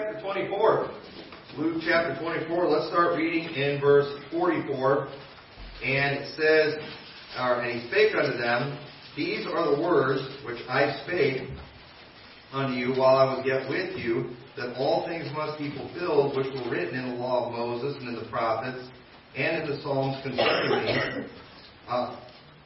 [0.00, 0.90] chapter 24.
[1.58, 5.08] Luke chapter 24, let's start reading in verse 44.
[5.84, 6.82] And it says,
[7.38, 8.78] or, And he spake unto them,
[9.16, 11.50] These are the words which I spake
[12.52, 16.46] unto you while I was yet with you, that all things must be fulfilled which
[16.46, 18.88] were written in the law of Moses and in the prophets
[19.36, 21.28] and in the Psalms concerning me.
[21.88, 22.18] Uh,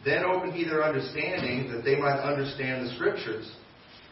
[0.04, 3.50] then opened he their understanding that they might understand the Scriptures.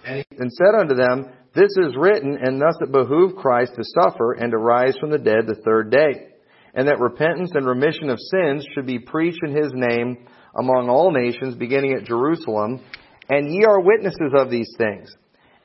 [0.04, 3.84] And, he, and said unto them, This is written, and thus it behooved Christ to
[3.84, 6.28] suffer and to rise from the dead the third day,
[6.74, 10.26] and that repentance and remission of sins should be preached in his name
[10.58, 12.80] among all nations, beginning at Jerusalem.
[13.28, 15.14] And ye are witnesses of these things.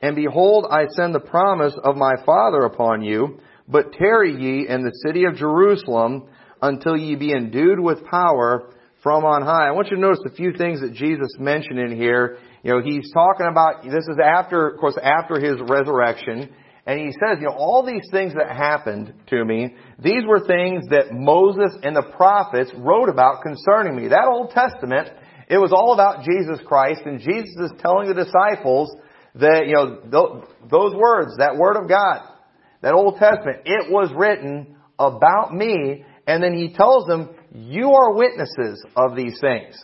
[0.02, 4.82] And behold, I send the promise of my Father upon you, but tarry ye in
[4.82, 6.28] the city of Jerusalem
[6.62, 9.68] until ye be endued with power from on high.
[9.68, 12.38] I want you to notice a few things that Jesus mentioned in here.
[12.68, 16.50] You know, he's talking about, this is after, of course, after his resurrection,
[16.84, 20.84] and he says, you know, all these things that happened to me, these were things
[20.90, 24.08] that Moses and the prophets wrote about concerning me.
[24.08, 25.08] That Old Testament,
[25.48, 28.94] it was all about Jesus Christ, and Jesus is telling the disciples
[29.36, 32.20] that, you know, those words, that Word of God,
[32.82, 38.12] that Old Testament, it was written about me, and then he tells them, you are
[38.12, 39.82] witnesses of these things.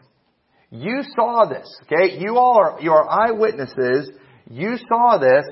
[0.75, 2.19] You saw this, okay?
[2.19, 4.11] You all are, you are eyewitnesses.
[4.51, 5.45] You saw this,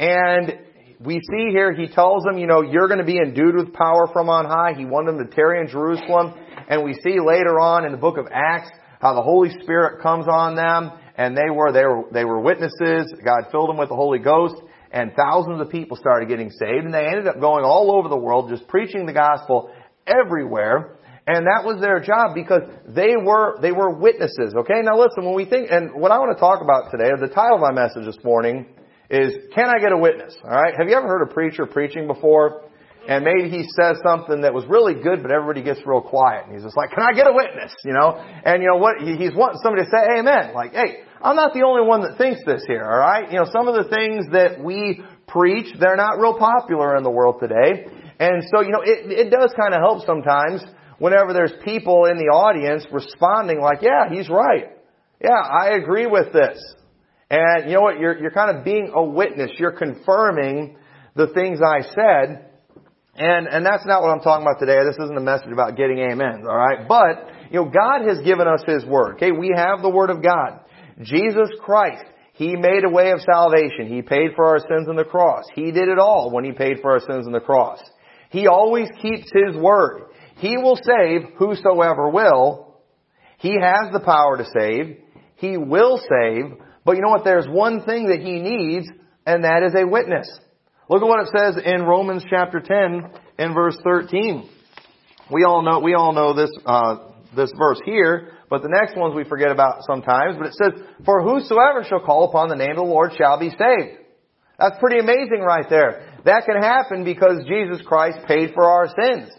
[0.00, 0.58] and
[0.98, 4.08] we see here, he tells them, you know, you're going to be endued with power
[4.12, 4.74] from on high.
[4.76, 6.34] He wanted them to tarry in Jerusalem.
[6.68, 10.26] And we see later on in the book of Acts how the Holy Spirit comes
[10.26, 13.12] on them, and they were, they were, they were witnesses.
[13.24, 14.56] God filled them with the Holy Ghost,
[14.90, 18.16] and thousands of people started getting saved, and they ended up going all over the
[18.16, 19.70] world just preaching the gospel
[20.04, 20.98] everywhere.
[21.26, 24.52] And that was their job because they were, they were witnesses.
[24.54, 24.84] Okay?
[24.84, 27.56] Now listen, when we think, and what I want to talk about today, the title
[27.56, 28.66] of my message this morning
[29.08, 30.36] is, Can I get a witness?
[30.44, 30.74] Alright?
[30.76, 32.68] Have you ever heard a preacher preaching before?
[33.08, 36.44] And maybe he says something that was really good, but everybody gets real quiet.
[36.44, 37.72] And he's just like, can I get a witness?
[37.84, 38.16] You know?
[38.16, 39.00] And you know what?
[39.00, 40.52] He's wanting somebody to say amen.
[40.54, 43.32] Like, hey, I'm not the only one that thinks this here, alright?
[43.32, 47.10] You know, some of the things that we preach, they're not real popular in the
[47.10, 47.88] world today.
[48.20, 50.62] And so, you know, it, it does kind of help sometimes
[51.04, 54.72] whenever there's people in the audience responding like, yeah, he's right.
[55.22, 56.56] Yeah, I agree with this.
[57.28, 57.98] And you know what?
[58.00, 59.50] You're, you're kind of being a witness.
[59.58, 60.78] You're confirming
[61.14, 62.48] the things I said.
[63.16, 64.78] And, and that's not what I'm talking about today.
[64.82, 66.88] This isn't a message about getting amens, alright?
[66.88, 69.16] But, you know, God has given us His Word.
[69.16, 70.60] Okay, we have the Word of God.
[71.02, 73.92] Jesus Christ, He made a way of salvation.
[73.92, 75.44] He paid for our sins on the cross.
[75.54, 77.80] He did it all when He paid for our sins on the cross.
[78.30, 80.04] He always keeps His Word.
[80.44, 82.76] He will save whosoever will.
[83.38, 84.98] He has the power to save.
[85.36, 86.58] He will save.
[86.84, 87.24] But you know what?
[87.24, 88.86] There's one thing that he needs,
[89.24, 90.28] and that is a witness.
[90.90, 94.50] Look at what it says in Romans chapter 10 and verse 13.
[95.32, 96.96] We all know, we all know this, uh,
[97.34, 100.36] this verse here, but the next ones we forget about sometimes.
[100.36, 100.72] But it says,
[101.06, 103.96] For whosoever shall call upon the name of the Lord shall be saved.
[104.58, 106.20] That's pretty amazing right there.
[106.26, 109.32] That can happen because Jesus Christ paid for our sins.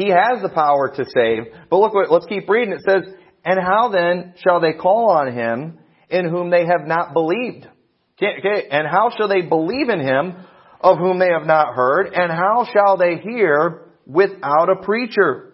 [0.00, 1.52] He has the power to save.
[1.68, 2.72] But look what, let's keep reading.
[2.72, 3.02] It says,
[3.44, 5.78] And how then shall they call on him
[6.08, 7.68] in whom they have not believed?
[8.16, 10.36] Okay, and how shall they believe in him
[10.80, 12.14] of whom they have not heard?
[12.14, 15.52] And how shall they hear without a preacher?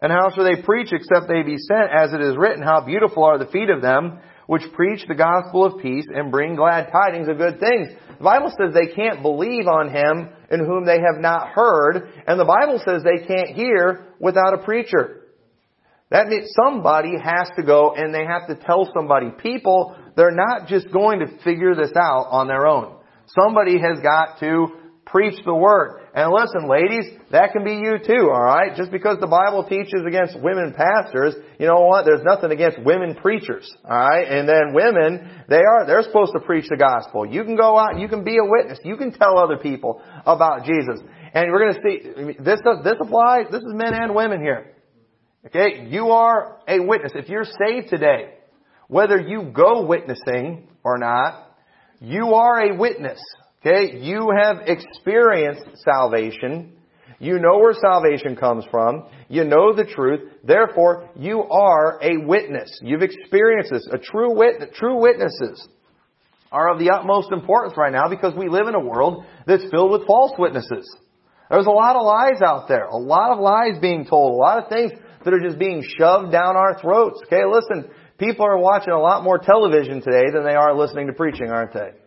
[0.00, 1.90] And how shall they preach except they be sent?
[1.94, 5.64] As it is written, How beautiful are the feet of them which preach the gospel
[5.64, 7.88] of peace and bring glad tidings of good things.
[8.18, 12.38] The Bible says they can't believe on him in whom they have not heard, and
[12.38, 15.22] the Bible says they can't hear without a preacher.
[16.10, 19.30] That means somebody has to go and they have to tell somebody.
[19.42, 22.96] People, they're not just going to figure this out on their own.
[23.26, 24.68] Somebody has got to
[25.06, 26.00] preach the word.
[26.14, 28.76] And listen, ladies, that can be you too, alright?
[28.76, 32.04] Just because the Bible teaches against women pastors, you know what?
[32.04, 34.26] There's nothing against women preachers, alright?
[34.28, 37.26] And then women, they are, they're supposed to preach the gospel.
[37.26, 40.64] You can go out, you can be a witness, you can tell other people about
[40.64, 41.00] Jesus.
[41.34, 44.74] And we're gonna see, this, this applies, this is men and women here.
[45.46, 45.86] Okay?
[45.88, 47.12] You are a witness.
[47.14, 48.34] If you're saved today,
[48.88, 51.56] whether you go witnessing or not,
[52.00, 53.20] you are a witness.
[53.66, 56.72] Okay, you have experienced salvation.
[57.18, 59.06] You know where salvation comes from.
[59.30, 60.20] You know the truth.
[60.42, 62.78] Therefore, you are a witness.
[62.82, 63.88] You've experienced this.
[63.90, 65.66] A true witness, true witnesses
[66.52, 69.92] are of the utmost importance right now because we live in a world that's filled
[69.92, 70.86] with false witnesses.
[71.48, 72.84] There's a lot of lies out there.
[72.84, 74.32] A lot of lies being told.
[74.32, 74.92] A lot of things
[75.24, 77.22] that are just being shoved down our throats.
[77.26, 77.90] Okay, listen.
[78.18, 81.72] People are watching a lot more television today than they are listening to preaching, aren't
[81.72, 82.03] they?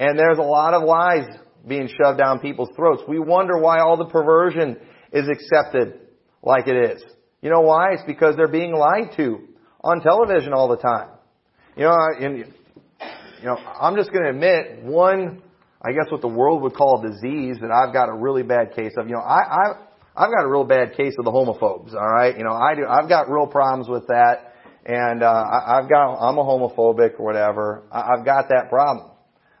[0.00, 1.26] And there's a lot of lies
[1.68, 3.02] being shoved down people's throats.
[3.06, 4.78] We wonder why all the perversion
[5.12, 6.00] is accepted
[6.42, 7.04] like it is.
[7.42, 7.92] You know why?
[7.92, 9.46] It's because they're being lied to
[9.84, 11.10] on television all the time.
[11.76, 12.44] You know, and, you
[13.44, 15.42] know, I'm just going to admit one,
[15.82, 18.74] I guess what the world would call a disease that I've got a really bad
[18.74, 19.06] case of.
[19.06, 19.64] You know, I, I,
[20.16, 21.94] I've got a real bad case of the homophobes.
[21.94, 22.86] All right, you know, I do.
[22.88, 24.54] I've got real problems with that,
[24.86, 26.16] and uh, I, I've got.
[26.16, 27.84] I'm a homophobic or whatever.
[27.92, 29.09] I, I've got that problem.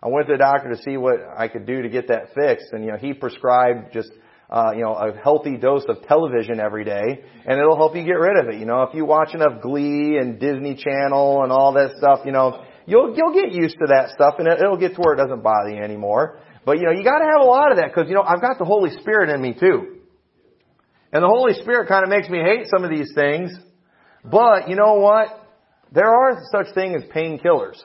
[0.02, 2.72] I went to the doctor to see what I could do to get that fixed,
[2.72, 4.10] and you know, he prescribed just
[4.50, 8.18] uh, you know, a healthy dose of television every day, and it'll help you get
[8.18, 8.58] rid of it.
[8.58, 12.32] You know, if you watch enough Glee and Disney Channel and all that stuff, you
[12.32, 15.18] know, you'll you'll get used to that stuff, and it, it'll get to where it
[15.18, 16.40] doesn't bother you anymore.
[16.64, 18.40] But you know, you got to have a lot of that because you know I've
[18.40, 19.98] got the Holy Spirit in me too,
[21.12, 23.52] and the Holy Spirit kind of makes me hate some of these things.
[24.24, 25.28] But you know what?
[25.92, 27.80] There are such things as painkillers.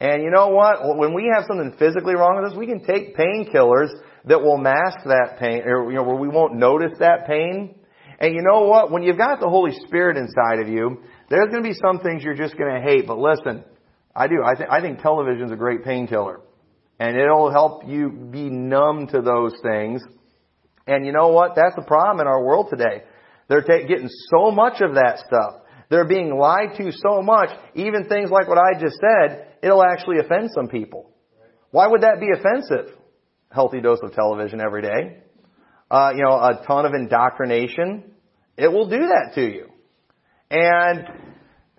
[0.00, 0.96] And you know what?
[0.96, 3.88] When we have something physically wrong with us, we can take painkillers
[4.26, 7.76] that will mask that pain, or you know, where we won't notice that pain.
[8.18, 8.90] And you know what?
[8.90, 12.22] When you've got the Holy Spirit inside of you, there's going to be some things
[12.22, 13.06] you're just going to hate.
[13.06, 13.64] But listen,
[14.14, 14.36] I do.
[14.44, 16.40] I think I think television's a great painkiller,
[16.98, 20.02] and it'll help you be numb to those things.
[20.86, 21.54] And you know what?
[21.56, 23.04] That's the problem in our world today.
[23.48, 25.62] They're ta- getting so much of that stuff.
[25.90, 27.50] They're being lied to so much.
[27.74, 31.10] Even things like what I just said, it'll actually offend some people.
[31.70, 32.94] Why would that be offensive?
[33.50, 35.22] Healthy dose of television every day.
[35.90, 38.04] Uh, you know, a ton of indoctrination.
[38.56, 39.68] It will do that to you.
[40.50, 41.08] And,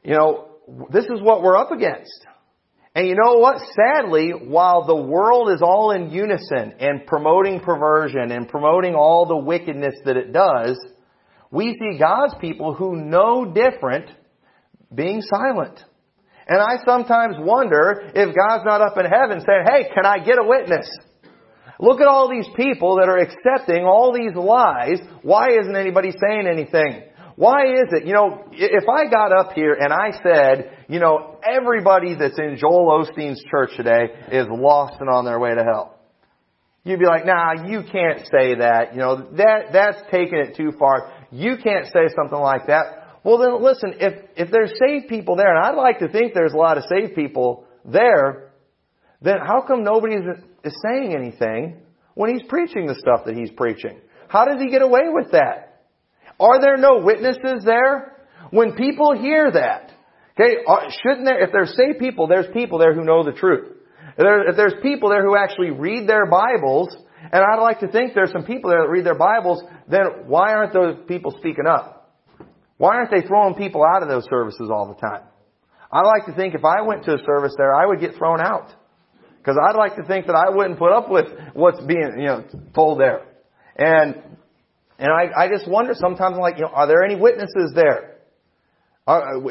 [0.03, 0.49] you know,
[0.91, 2.25] this is what we're up against.
[2.95, 3.57] And you know what?
[3.75, 9.37] Sadly, while the world is all in unison and promoting perversion and promoting all the
[9.37, 10.77] wickedness that it does,
[11.51, 14.09] we see God's people who know different
[14.93, 15.79] being silent.
[16.47, 20.37] And I sometimes wonder if God's not up in heaven saying, hey, can I get
[20.37, 20.87] a witness?
[21.79, 24.99] Look at all these people that are accepting all these lies.
[25.23, 27.03] Why isn't anybody saying anything?
[27.35, 28.05] Why is it?
[28.05, 32.57] You know, if I got up here and I said, you know, everybody that's in
[32.57, 35.99] Joel Osteen's church today is lost and on their way to hell.
[36.85, 38.93] You'd be like, nah, you can't say that.
[38.93, 41.11] You know, that, that's taking it too far.
[41.31, 43.04] You can't say something like that.
[43.25, 46.53] Well then listen, if, if there's saved people there, and I'd like to think there's
[46.53, 48.51] a lot of saved people there,
[49.19, 50.23] then how come nobody is,
[50.63, 51.81] is saying anything
[52.13, 53.99] when he's preaching the stuff that he's preaching?
[54.27, 55.81] How does he get away with that?
[56.39, 58.15] Are there no witnesses there?
[58.51, 59.91] When people hear that,
[60.39, 60.57] okay,
[61.01, 63.75] shouldn't there, if there's saved people, there's people there who know the truth.
[64.09, 67.87] If, there, if there's people there who actually read their Bibles, and I'd like to
[67.87, 71.65] think there's some people there that read their Bibles, then why aren't those people speaking
[71.67, 71.94] up?
[72.77, 75.23] Why aren't they throwing people out of those services all the time?
[75.91, 78.41] I like to think if I went to a service there, I would get thrown
[78.41, 78.73] out.
[79.37, 82.43] Because I'd like to think that I wouldn't put up with what's being, you know,
[82.73, 83.21] told there.
[83.77, 84.15] And,
[84.97, 88.15] and I, I just wonder sometimes, like, you know, are there any witnesses there?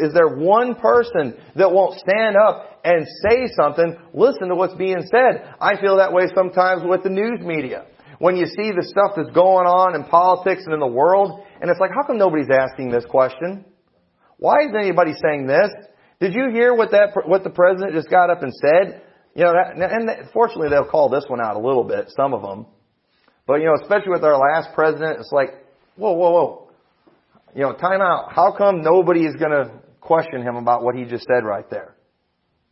[0.02, 5.02] Is there one person that won't stand up and say something, listen to what's being
[5.12, 5.54] said?
[5.60, 7.84] I feel that way sometimes with the news media.
[8.18, 11.70] When you see the stuff that's going on in politics and in the world, and
[11.70, 13.64] it's like, how come nobody's asking this question?
[14.36, 15.70] Why isn't anybody saying this?
[16.20, 19.00] Did you hear what that what the president just got up and said?
[19.34, 22.42] You know, that, and fortunately they'll call this one out a little bit, some of
[22.42, 22.66] them.
[23.46, 25.54] But you know, especially with our last president, it's like,
[25.96, 26.70] whoa, whoa, whoa.
[27.54, 28.30] You know, time out.
[28.30, 31.96] How come nobody is going to question him about what he just said right there?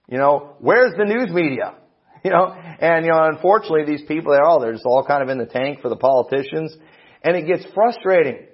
[0.06, 1.76] You know, where's the news media?
[2.24, 5.28] You know, and you know, unfortunately, these people, they're all they're just all kind of
[5.30, 6.76] in the tank for the politicians,
[7.24, 8.46] and it gets frustrating.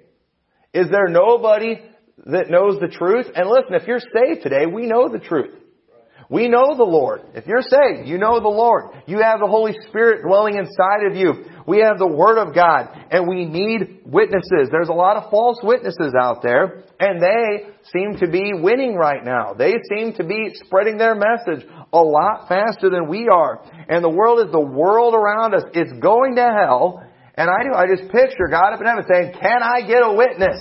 [0.73, 1.81] Is there nobody
[2.25, 3.27] that knows the truth?
[3.35, 5.55] And listen, if you're saved today, we know the truth.
[6.29, 7.21] We know the Lord.
[7.33, 8.91] If you're saved, you know the Lord.
[9.07, 11.43] You have the Holy Spirit dwelling inside of you.
[11.65, 12.89] We have the Word of God.
[13.09, 14.69] And we need witnesses.
[14.69, 16.83] There's a lot of false witnesses out there.
[16.99, 19.55] And they seem to be winning right now.
[19.55, 23.63] They seem to be spreading their message a lot faster than we are.
[23.89, 25.63] And the world is the world around us.
[25.73, 27.08] It's going to hell.
[27.39, 30.11] And I do, I just picture God up in heaven saying, can I get a
[30.11, 30.59] witness?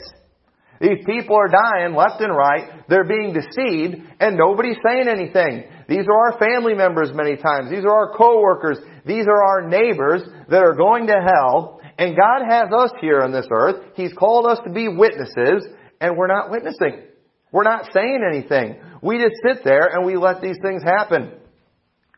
[0.80, 2.86] These people are dying left and right.
[2.88, 5.64] They're being deceived and nobody's saying anything.
[5.88, 7.68] These are our family members many times.
[7.68, 8.78] These are our coworkers.
[9.04, 11.80] These are our neighbors that are going to hell.
[11.98, 13.84] And God has us here on this earth.
[13.96, 15.66] He's called us to be witnesses
[16.00, 17.02] and we're not witnessing.
[17.50, 18.76] We're not saying anything.
[19.02, 21.32] We just sit there and we let these things happen.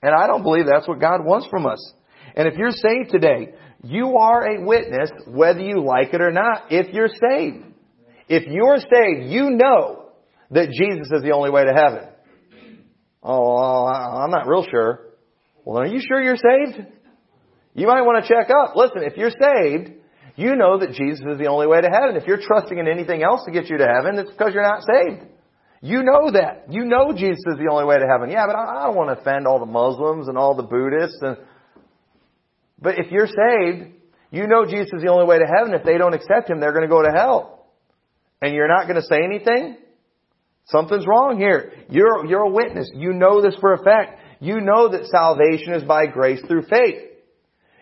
[0.03, 1.95] And I don't believe that's what God wants from us.
[2.37, 6.71] And if you're saved today, you are a witness whether you like it or not
[6.71, 7.65] if you're saved.
[8.29, 10.11] If you're saved, you know
[10.51, 12.09] that Jesus is the only way to heaven.
[13.23, 15.01] Oh, I'm not real sure.
[15.65, 16.87] Well, are you sure you're saved?
[17.75, 18.77] You might want to check up.
[18.77, 19.93] Listen, if you're saved,
[20.37, 22.17] you know that Jesus is the only way to heaven.
[22.17, 24.83] If you're trusting in anything else to get you to heaven, it's because you're not
[24.83, 25.27] saved.
[25.83, 26.67] You know that.
[26.71, 28.31] You know Jesus is the only way to heaven.
[28.31, 31.19] Yeah, but I don't want to offend all the Muslims and all the Buddhists.
[31.23, 31.37] And...
[32.81, 33.93] But if you're saved,
[34.31, 35.75] you know Jesus is the only way to heaven.
[35.75, 37.67] If they don't accept Him, they're going to go to hell.
[38.41, 39.77] And you're not going to say anything?
[40.67, 41.73] Something's wrong here.
[41.89, 42.91] You're, you're a witness.
[42.95, 44.21] You know this for a fact.
[44.41, 47.03] You know that salvation is by grace through faith.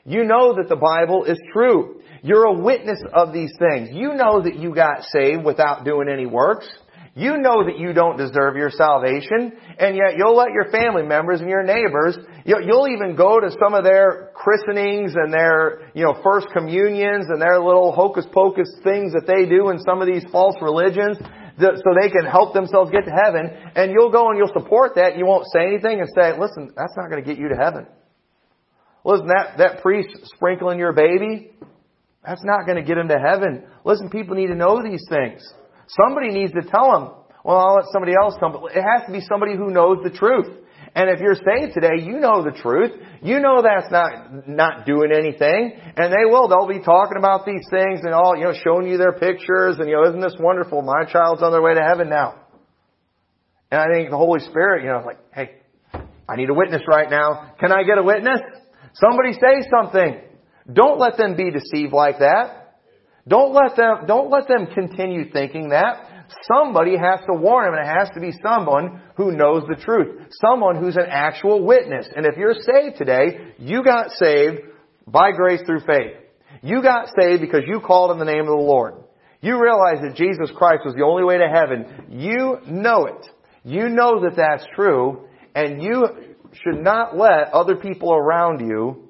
[0.04, 2.00] You know that the Bible is true.
[2.22, 3.90] You're a witness of these things.
[3.92, 6.66] You know that you got saved without doing any works.
[7.18, 11.40] You know that you don't deserve your salvation, and yet you'll let your family members
[11.40, 16.14] and your neighbors, you'll even go to some of their christenings and their, you know,
[16.22, 20.22] first communions and their little hocus pocus things that they do in some of these
[20.30, 21.18] false religions
[21.58, 25.10] so they can help themselves get to heaven, and you'll go and you'll support that,
[25.10, 27.56] and you won't say anything and say, listen, that's not going to get you to
[27.56, 27.84] heaven.
[29.04, 31.50] Listen, that, that priest sprinkling your baby,
[32.24, 33.64] that's not going to get him to heaven.
[33.84, 35.42] Listen, people need to know these things.
[35.88, 37.14] Somebody needs to tell them.
[37.44, 40.10] Well, I'll let somebody else come, but it has to be somebody who knows the
[40.10, 40.48] truth.
[40.94, 42.92] And if you're saved today, you know the truth.
[43.22, 45.78] You know that's not, not doing anything.
[45.96, 46.48] And they will.
[46.48, 49.88] They'll be talking about these things and all, you know, showing you their pictures and,
[49.88, 50.82] you know, isn't this wonderful?
[50.82, 52.40] My child's on their way to heaven now.
[53.70, 55.56] And I think the Holy Spirit, you know, like, hey,
[56.28, 57.52] I need a witness right now.
[57.60, 58.40] Can I get a witness?
[58.94, 60.20] Somebody say something.
[60.72, 62.57] Don't let them be deceived like that.
[63.28, 66.26] Don't let them, don't let them continue thinking that.
[66.52, 70.26] Somebody has to warn them and it has to be someone who knows the truth.
[70.40, 72.08] Someone who's an actual witness.
[72.14, 74.60] And if you're saved today, you got saved
[75.06, 76.16] by grace through faith.
[76.62, 78.94] You got saved because you called in the name of the Lord.
[79.40, 82.06] You realize that Jesus Christ was the only way to heaven.
[82.10, 83.26] You know it.
[83.64, 86.06] You know that that's true and you
[86.52, 89.08] should not let other people around you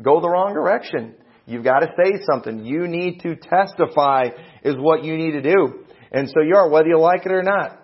[0.00, 1.14] go the wrong direction.
[1.46, 2.64] You've got to say something.
[2.64, 4.28] You need to testify
[4.62, 5.84] is what you need to do.
[6.10, 7.80] And so you are, whether you like it or not.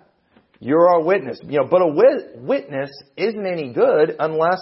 [0.59, 1.39] You're a witness.
[1.43, 1.87] You know, but a
[2.37, 4.61] witness isn't any good unless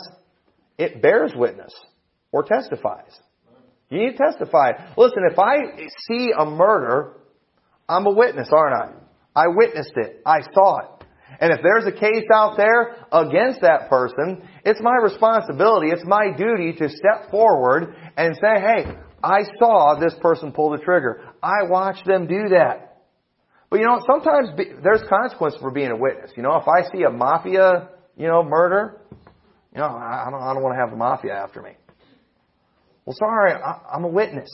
[0.77, 1.73] it bears witness
[2.31, 3.11] or testifies.
[3.89, 4.71] You need to testify.
[4.97, 5.57] Listen, if I
[6.07, 7.17] see a murder,
[7.87, 8.75] I'm a witness, aren't
[9.35, 9.41] I?
[9.43, 10.21] I witnessed it.
[10.25, 10.98] I saw it.
[11.39, 16.31] And if there's a case out there against that person, it's my responsibility, it's my
[16.35, 18.85] duty to step forward and say, hey,
[19.23, 21.23] I saw this person pull the trigger.
[21.41, 22.89] I watched them do that.
[23.69, 26.31] But you know, sometimes be, there's consequence for being a witness.
[26.35, 29.01] You know, if I see a mafia, you know, murder,
[29.73, 31.71] you know, I, I don't, I don't want to have the mafia after me.
[33.05, 34.49] Well, sorry, I, I'm a witness.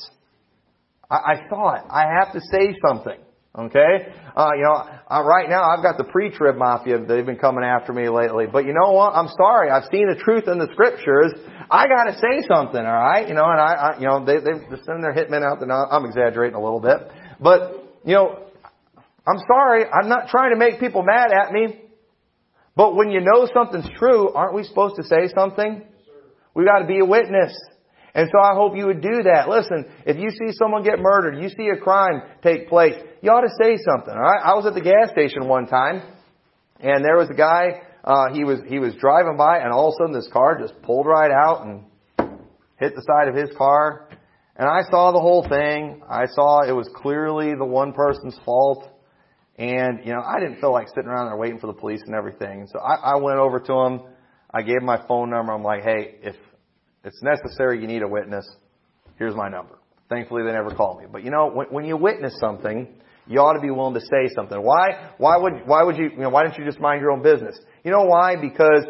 [1.10, 1.84] I, I saw it.
[1.89, 3.20] I have to say something.
[3.58, 4.12] Okay?
[4.36, 4.76] Uh, you know,
[5.10, 7.00] uh, right now I've got the pre-trib mafia.
[7.06, 8.46] They've been coming after me lately.
[8.52, 9.14] But you know what?
[9.14, 9.70] I'm sorry.
[9.70, 11.32] I've seen the truth in the scriptures.
[11.72, 13.28] I gotta say something, alright?
[13.28, 15.68] You know, and I, I you know, they, they're sending their hitmen out there.
[15.68, 16.98] Now, I'm exaggerating a little bit.
[17.40, 18.46] But, you know,
[19.28, 19.86] I'm sorry.
[19.86, 21.82] I'm not trying to make people mad at me.
[22.76, 25.82] But when you know something's true, aren't we supposed to say something?
[26.54, 27.58] We gotta be a witness.
[28.16, 29.50] And so I hope you would do that.
[29.50, 33.42] Listen, if you see someone get murdered, you see a crime take place, you ought
[33.42, 34.42] to say something, alright?
[34.42, 36.02] I was at the gas station one time,
[36.80, 39.96] and there was a guy, uh, he was, he was driving by, and all of
[39.96, 41.84] a sudden this car just pulled right out and
[42.78, 44.08] hit the side of his car.
[44.56, 46.02] And I saw the whole thing.
[46.10, 48.88] I saw it was clearly the one person's fault.
[49.58, 52.16] And, you know, I didn't feel like sitting around there waiting for the police and
[52.16, 52.68] everything.
[52.72, 54.02] So I, I went over to him.
[54.54, 55.52] I gave him my phone number.
[55.52, 56.36] I'm like, hey, if
[57.06, 58.50] it's necessary, you need a witness.
[59.18, 59.80] Here's my number.
[60.10, 61.06] Thankfully, they never called me.
[61.12, 62.88] But you know, when, when you witness something,
[63.28, 64.62] you ought to be willing to say something.
[64.62, 65.12] Why?
[65.18, 67.58] Why would, why would you, you know, why don't you just mind your own business?
[67.84, 68.36] You know why?
[68.36, 68.86] Because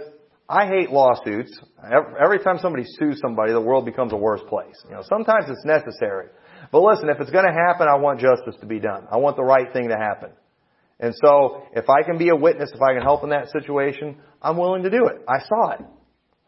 [0.49, 1.57] I hate lawsuits.
[1.83, 4.75] Every time somebody sues somebody, the world becomes a worse place.
[4.89, 6.27] You know, sometimes it's necessary.
[6.71, 9.07] But listen, if it's going to happen, I want justice to be done.
[9.11, 10.31] I want the right thing to happen.
[10.99, 14.17] And so, if I can be a witness, if I can help in that situation,
[14.41, 15.21] I'm willing to do it.
[15.27, 15.81] I saw it.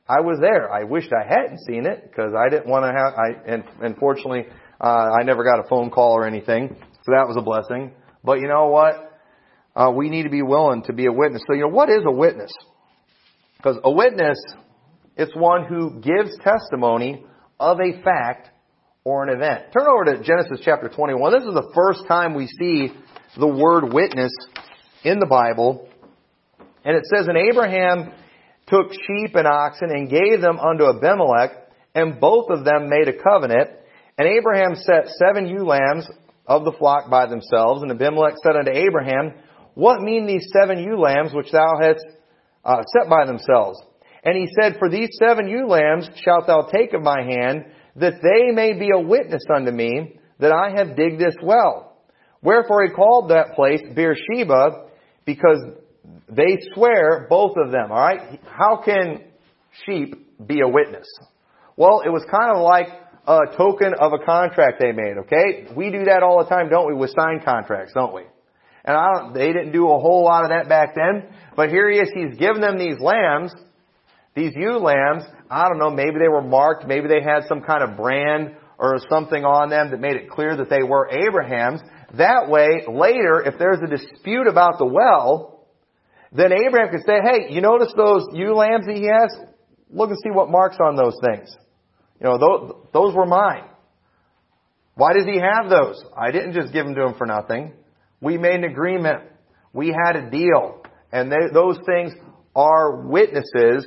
[0.09, 0.71] I was there.
[0.71, 3.13] I wished I hadn't seen it because I didn't want to have.
[3.13, 4.45] I and unfortunately,
[4.79, 7.91] uh, I never got a phone call or anything, so that was a blessing.
[8.23, 9.03] But you know what?
[9.75, 11.43] Uh, we need to be willing to be a witness.
[11.47, 12.51] So you know what is a witness?
[13.57, 14.37] Because a witness,
[15.15, 17.25] it's one who gives testimony
[17.59, 18.49] of a fact
[19.03, 19.71] or an event.
[19.73, 21.31] Turn over to Genesis chapter 21.
[21.31, 22.93] This is the first time we see
[23.37, 24.31] the word witness
[25.03, 25.87] in the Bible.
[26.83, 28.11] And it says, And Abraham
[28.67, 31.51] took sheep and oxen and gave them unto Abimelech,
[31.95, 33.69] and both of them made a covenant.
[34.17, 36.09] And Abraham set seven ewe lambs
[36.45, 37.81] of the flock by themselves.
[37.81, 39.33] And Abimelech said unto Abraham,
[39.73, 42.05] What mean these seven ewe lambs which thou hast
[42.63, 43.79] uh, set by themselves?
[44.23, 48.21] And he said, For these seven ewe lambs shalt thou take of my hand, that
[48.21, 51.97] they may be a witness unto me, that I have digged this well.
[52.41, 54.87] Wherefore he called that place Beersheba,
[55.25, 55.63] because
[56.29, 58.39] they swear, both of them, alright?
[58.45, 59.23] How can
[59.85, 61.07] sheep be a witness?
[61.75, 62.87] Well, it was kind of like
[63.27, 65.67] a token of a contract they made, okay?
[65.75, 68.23] We do that all the time, don't we, with signed contracts, don't we?
[68.85, 71.91] And I don't, they didn't do a whole lot of that back then, but here
[71.91, 73.53] he is, he's given them these lambs,
[74.33, 77.83] these ewe lambs, I don't know, maybe they were marked, maybe they had some kind
[77.83, 81.81] of brand or something on them that made it clear that they were Abraham's.
[82.13, 85.56] That way, later, if there's a dispute about the well,
[86.37, 89.35] then Abraham could say, hey, you notice those ewe lambs that he has?
[89.89, 91.49] Look and see what marks on those things.
[92.21, 93.63] You know, those, those were mine.
[94.93, 96.03] Why does he have those?
[96.15, 97.73] I didn't just give them to him for nothing.
[98.21, 99.23] We made an agreement.
[99.73, 100.83] We had a deal.
[101.11, 102.13] And they, those things
[102.55, 103.85] are witnesses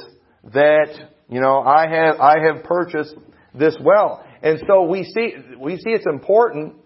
[0.53, 0.89] that,
[1.29, 3.15] you know, I have, I have purchased
[3.55, 4.25] this well.
[4.43, 6.77] And so we see, we see it's important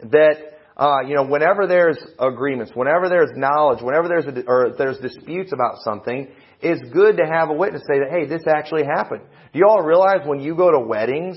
[0.00, 4.98] that, uh, you know, whenever there's agreements, whenever there's knowledge, whenever there's a, or there's
[4.98, 6.26] disputes about something,
[6.62, 9.20] it's good to have a witness say that, hey, this actually happened.
[9.52, 11.36] Do you all realize when you go to weddings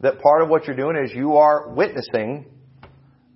[0.00, 2.46] that part of what you're doing is you are witnessing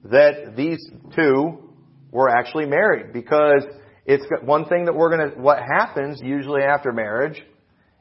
[0.04, 0.78] that these
[1.16, 1.72] two
[2.12, 3.64] were actually married because
[4.04, 7.42] it's one thing that we're going to, what happens usually after marriage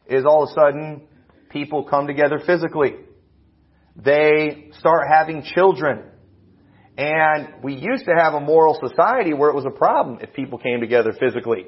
[0.06, 1.08] is all of a sudden
[1.50, 2.98] people come together physically.
[3.96, 6.12] They start having children.
[6.98, 10.58] And we used to have a moral society where it was a problem if people
[10.58, 11.68] came together physically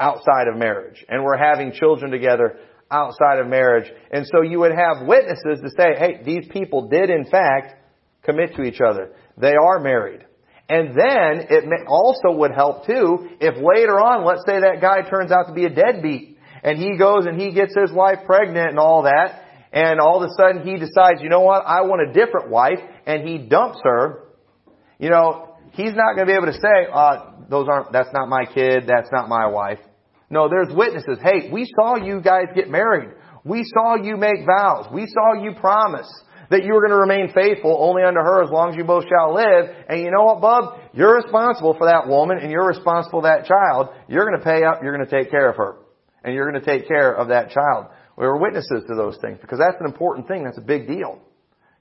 [0.00, 2.58] outside of marriage and were having children together
[2.90, 3.90] outside of marriage.
[4.10, 7.74] And so you would have witnesses to say, hey, these people did in fact
[8.22, 9.12] commit to each other.
[9.36, 10.24] They are married.
[10.70, 15.32] And then it also would help too if later on, let's say that guy turns
[15.32, 18.78] out to be a deadbeat and he goes and he gets his wife pregnant and
[18.78, 22.12] all that and all of a sudden he decides, you know what, I want a
[22.12, 24.27] different wife and he dumps her.
[24.98, 28.28] You know, he's not going to be able to say, uh, those aren't, that's not
[28.28, 29.78] my kid, that's not my wife.
[30.30, 31.18] No, there's witnesses.
[31.22, 33.10] Hey, we saw you guys get married.
[33.44, 34.86] We saw you make vows.
[34.92, 36.08] We saw you promise
[36.50, 39.04] that you were going to remain faithful only unto her as long as you both
[39.04, 39.74] shall live.
[39.88, 40.80] And you know what, bub?
[40.92, 43.88] You're responsible for that woman and you're responsible for that child.
[44.08, 45.76] You're going to pay up, you're going to take care of her.
[46.24, 47.86] And you're going to take care of that child.
[48.16, 50.44] We were witnesses to those things because that's an important thing.
[50.44, 51.20] That's a big deal.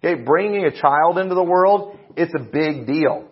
[0.04, 3.30] Okay, bringing a child into the world, it's a big deal.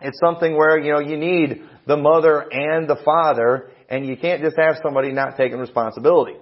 [0.00, 4.42] It's something where, you know, you need the mother and the father and you can't
[4.42, 6.36] just have somebody not taking responsibility.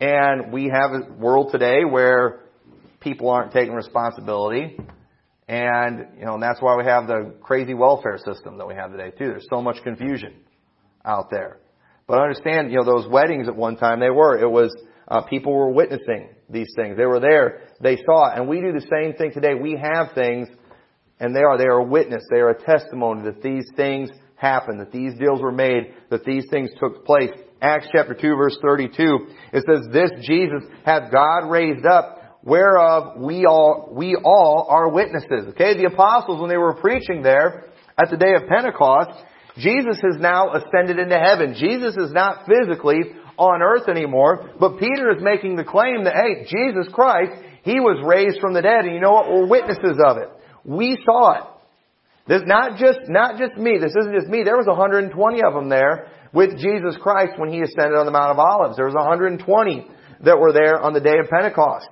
[0.00, 2.40] And we have a world today where
[3.00, 4.76] people aren't taking responsibility.
[5.48, 8.92] And, you know, and that's why we have the crazy welfare system that we have
[8.92, 9.28] today too.
[9.28, 10.34] There's so much confusion
[11.04, 11.58] out there.
[12.06, 14.72] But understand, you know, those weddings at one time, they were, it was,
[15.08, 16.96] uh, people were witnessing these things.
[16.96, 17.68] They were there.
[17.80, 18.38] They saw it.
[18.38, 19.54] And we do the same thing today.
[19.54, 20.48] We have things,
[21.20, 22.24] and they are, they are a witness.
[22.30, 26.44] They are a testimony that these things happened, that these deals were made, that these
[26.50, 27.30] things took place.
[27.60, 33.46] Acts chapter 2 verse 32, it says, This Jesus hath God raised up, whereof we
[33.46, 35.48] all, we all are witnesses.
[35.50, 39.10] Okay, the apostles, when they were preaching there at the day of Pentecost,
[39.56, 41.54] Jesus has now ascended into heaven.
[41.58, 43.00] Jesus is not physically
[43.38, 48.04] on earth anymore, but Peter is making the claim that, hey, Jesus Christ, He was
[48.04, 49.30] raised from the dead, and you know what?
[49.30, 50.28] We're witnesses of it.
[50.66, 51.44] We saw it.
[52.26, 53.78] This not just, not just me.
[53.80, 54.42] This isn't just me.
[54.42, 58.32] There was 120 of them there with Jesus Christ when He ascended on the Mount
[58.32, 58.76] of Olives.
[58.76, 59.86] There was 120
[60.24, 61.88] that were there on the day of Pentecost.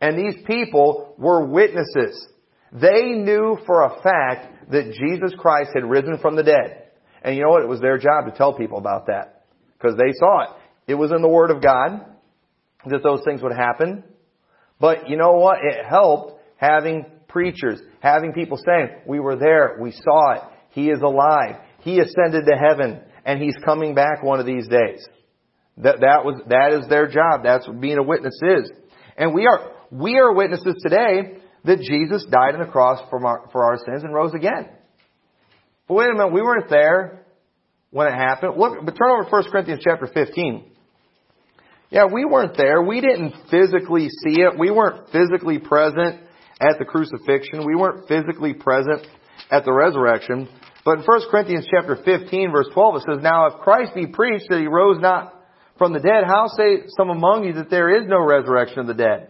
[0.00, 2.26] And these people were witnesses.
[2.72, 6.88] They knew for a fact that Jesus Christ had risen from the dead.
[7.22, 7.62] And you know what?
[7.62, 9.44] It was their job to tell people about that.
[9.78, 10.48] Because they saw it.
[10.86, 12.06] It was in the Word of God
[12.86, 14.02] that those things would happen.
[14.80, 15.58] But you know what?
[15.62, 21.00] It helped having preachers, having people saying, we were there, we saw it, He is
[21.00, 25.06] alive, He ascended to heaven, and He's coming back one of these days.
[25.78, 27.42] That, that was, that is their job.
[27.44, 28.70] That's what being a witness is.
[29.16, 33.48] And we are, we are witnesses today that Jesus died on the cross for our,
[33.52, 34.68] for our sins and rose again.
[35.88, 37.24] But wait a minute, we weren't there
[37.90, 38.54] when it happened.
[38.56, 40.64] Look, but turn over to 1 Corinthians chapter 15.
[41.90, 42.82] Yeah, we weren't there.
[42.82, 44.58] We didn't physically see it.
[44.58, 46.20] We weren't physically present
[46.62, 47.66] at the crucifixion.
[47.66, 49.06] We weren't physically present
[49.50, 50.48] at the resurrection.
[50.84, 54.46] But in 1 Corinthians chapter 15 verse 12 it says, Now if Christ be preached
[54.48, 55.34] that he rose not
[55.78, 58.94] from the dead, how say some among you that there is no resurrection of the
[58.94, 59.28] dead?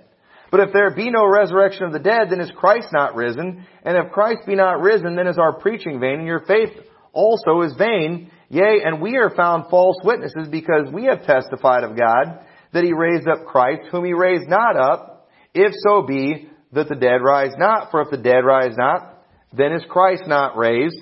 [0.51, 3.66] But if there be no resurrection of the dead, then is Christ not risen?
[3.85, 6.71] And if Christ be not risen, then is our preaching vain, and your faith
[7.14, 8.31] also is vain.
[8.51, 12.92] Yea, and we are found false witnesses because we have testified of God that he
[12.92, 17.53] raised up Christ, whom he raised not up, if so be that the dead rise
[17.59, 17.91] not.
[17.91, 20.99] For if the dead rise not, then is Christ not raised.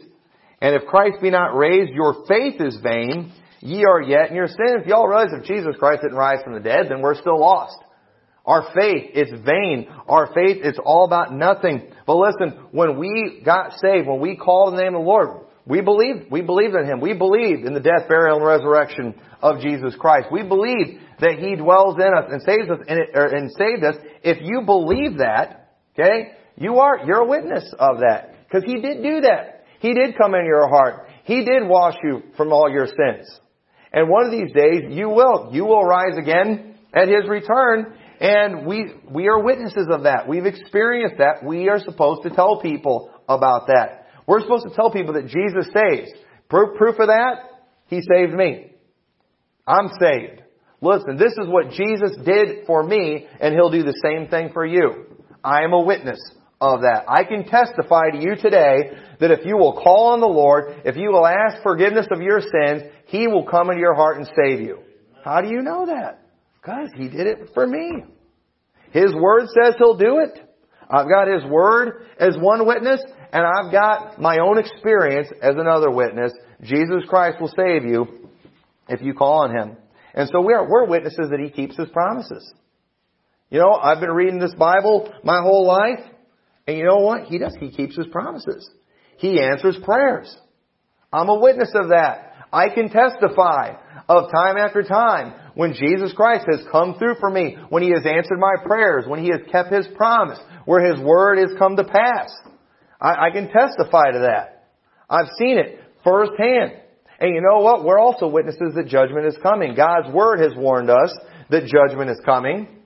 [0.61, 3.33] And if Christ be not raised, your faith is vain.
[3.61, 4.83] Ye are yet in your sins.
[4.83, 7.76] If y'all realize if Jesus Christ didn't rise from the dead, then we're still lost.
[8.44, 9.88] Our faith, it's vain.
[10.09, 11.92] Our faith, it's all about nothing.
[12.06, 15.83] But listen, when we got saved, when we called the name of the Lord, we
[15.83, 17.00] believed, we believed in Him.
[17.00, 20.28] We believed in the death, burial, and resurrection of Jesus Christ.
[20.33, 23.96] We believe that He dwells in us and saves us and, and saved us.
[24.24, 25.59] If you believe that,
[25.92, 28.35] okay, you are, you're a witness of that.
[28.44, 29.64] Because He did do that.
[29.81, 31.09] He did come into your heart.
[31.24, 33.29] He did wash you from all your sins.
[33.92, 35.50] And one of these days, you will.
[35.53, 37.94] You will rise again at His return.
[38.20, 40.29] And we, we are witnesses of that.
[40.29, 41.44] We've experienced that.
[41.44, 44.07] We are supposed to tell people about that.
[44.26, 46.11] We're supposed to tell people that Jesus saves.
[46.48, 47.37] Proof, proof of that?
[47.87, 48.72] He saved me.
[49.66, 50.42] I'm saved.
[50.83, 54.64] Listen, this is what Jesus did for me, and He'll do the same thing for
[54.64, 55.07] you.
[55.44, 56.20] I am a witness
[56.61, 57.05] of that.
[57.09, 60.96] I can testify to you today that if you will call on the Lord, if
[60.96, 64.61] you will ask forgiveness of your sins, He will come into your heart and save
[64.61, 64.79] you.
[65.24, 66.22] How do you know that?
[66.61, 68.05] Because He did it for me.
[68.92, 70.38] His Word says He'll do it.
[70.90, 73.00] I've got His Word as one witness,
[73.33, 76.33] and I've got my own experience as another witness.
[76.62, 78.29] Jesus Christ will save you
[78.88, 79.76] if you call on Him.
[80.12, 82.53] And so we're, we're witnesses that He keeps His promises.
[83.50, 86.04] You know, I've been reading this Bible my whole life,
[86.66, 87.24] and you know what?
[87.24, 87.56] He does.
[87.58, 88.70] He keeps His promises.
[89.18, 90.34] He answers prayers.
[91.12, 92.32] I'm a witness of that.
[92.52, 93.74] I can testify
[94.08, 98.06] of time after time when Jesus Christ has come through for me, when He has
[98.06, 101.84] answered my prayers, when He has kept His promise, where His Word has come to
[101.84, 102.30] pass.
[103.00, 104.68] I, I can testify to that.
[105.08, 106.72] I've seen it firsthand.
[107.18, 107.84] And you know what?
[107.84, 109.74] We're also witnesses that judgment is coming.
[109.74, 111.12] God's Word has warned us
[111.50, 112.79] that judgment is coming.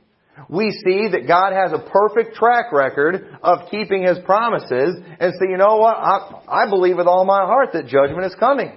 [0.49, 4.97] We see that God has a perfect track record of keeping His promises.
[5.21, 5.97] And so you know what?
[5.97, 8.77] I, I believe with all my heart that judgment is coming.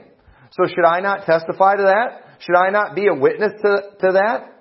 [0.52, 2.40] So should I not testify to that?
[2.40, 4.54] Should I not be a witness to, to that?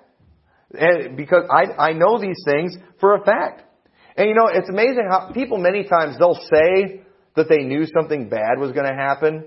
[0.73, 3.63] And because I, I know these things for a fact.
[4.17, 7.03] And you know, it's amazing how people many times they'll say
[7.35, 9.45] that they knew something bad was going to happen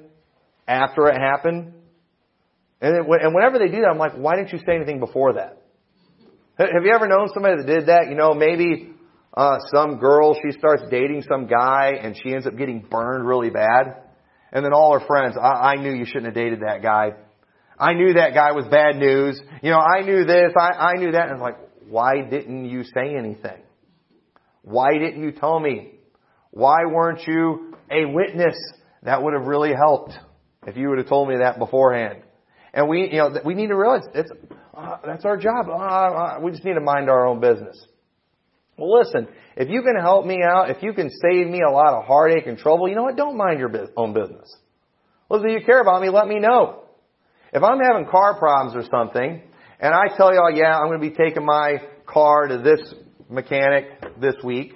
[0.66, 1.74] after it happened.
[2.80, 5.34] And, it, and whenever they do that, I'm like, why didn't you say anything before
[5.34, 5.59] that?
[6.60, 8.08] Have you ever known somebody that did that?
[8.10, 8.90] You know, maybe
[9.32, 13.48] uh, some girl, she starts dating some guy and she ends up getting burned really
[13.48, 14.02] bad.
[14.52, 17.12] And then all her friends, I, I knew you shouldn't have dated that guy.
[17.78, 19.40] I knew that guy was bad news.
[19.62, 21.28] You know, I knew this, I, I knew that.
[21.28, 21.56] And I'm like,
[21.88, 23.62] why didn't you say anything?
[24.60, 25.92] Why didn't you tell me?
[26.50, 28.56] Why weren't you a witness?
[29.04, 30.12] That would have really helped
[30.66, 32.22] if you would have told me that beforehand.
[32.74, 34.30] And we, you know, we need to realize it's,
[34.80, 35.68] uh, that's our job.
[35.68, 37.76] Uh, uh, we just need to mind our own business.
[38.76, 41.92] Well, listen, if you can help me out, if you can save me a lot
[41.92, 43.16] of heartache and trouble, you know what?
[43.16, 44.54] Don't mind your own business.
[45.28, 46.84] Listen, if you care about me, let me know.
[47.52, 49.42] If I'm having car problems or something,
[49.80, 52.80] and I tell y'all, yeah, I'm going to be taking my car to this
[53.28, 54.74] mechanic this week,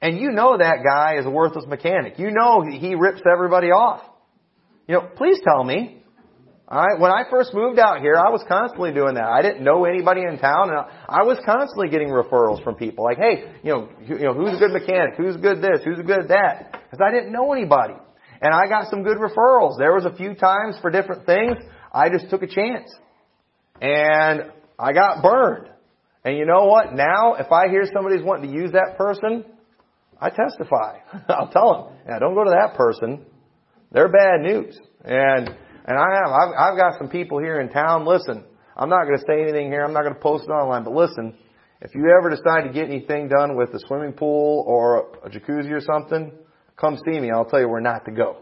[0.00, 2.18] and you know that guy is a worthless mechanic.
[2.18, 4.02] You know he rips everybody off.
[4.86, 6.02] You know, please tell me.
[6.70, 9.24] Alright, when I first moved out here, I was constantly doing that.
[9.24, 13.04] I didn't know anybody in town, and I was constantly getting referrals from people.
[13.04, 15.14] Like, hey, you know, you know, who's a good mechanic?
[15.16, 15.80] Who's good this?
[15.82, 16.72] Who's good that?
[16.72, 17.94] Because I didn't know anybody.
[18.42, 19.78] And I got some good referrals.
[19.78, 21.56] There was a few times for different things,
[21.90, 22.92] I just took a chance.
[23.80, 25.70] And I got burned.
[26.22, 26.92] And you know what?
[26.92, 29.42] Now, if I hear somebody's wanting to use that person,
[30.20, 30.98] I testify.
[31.28, 33.24] I'll tell them, yeah, don't go to that person.
[33.90, 34.78] They're bad news.
[35.02, 35.56] And
[35.88, 36.30] and I have.
[36.30, 38.04] I've, I've got some people here in town.
[38.04, 38.44] Listen,
[38.76, 39.82] I'm not going to say anything here.
[39.82, 40.84] I'm not going to post it online.
[40.84, 41.34] But listen,
[41.80, 45.72] if you ever decide to get anything done with a swimming pool or a jacuzzi
[45.72, 46.30] or something,
[46.76, 47.30] come see me.
[47.30, 48.36] I'll tell you where not to go.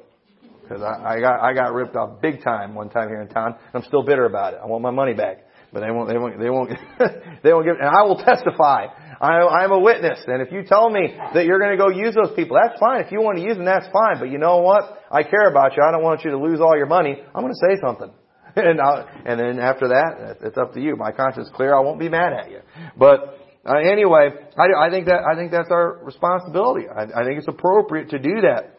[0.61, 3.55] Because I, I got I got ripped off big time one time here in town.
[3.73, 4.61] I'm still bitter about it.
[4.61, 6.09] I want my money back, but they won't.
[6.09, 6.41] They won't.
[6.41, 6.71] They won't.
[7.45, 7.77] they won't give.
[7.79, 8.87] And I will testify.
[9.21, 10.21] I, I'm a witness.
[10.27, 13.01] And if you tell me that you're going to go use those people, that's fine.
[13.05, 14.19] If you want to use them, that's fine.
[14.19, 15.03] But you know what?
[15.11, 15.83] I care about you.
[15.83, 17.17] I don't want you to lose all your money.
[17.35, 18.11] I'm going to say something.
[18.57, 20.97] And, I'll, and then after that, it's up to you.
[20.97, 21.77] My conscience is clear.
[21.77, 22.61] I won't be mad at you.
[22.97, 26.87] But uh, anyway, I, I think that I think that's our responsibility.
[26.89, 28.79] I, I think it's appropriate to do that.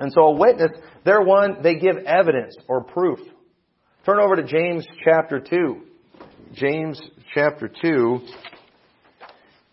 [0.00, 0.72] And so a witness,
[1.04, 3.20] they're one, they give evidence or proof.
[4.04, 5.80] Turn over to James chapter 2.
[6.54, 7.00] James
[7.34, 8.20] chapter 2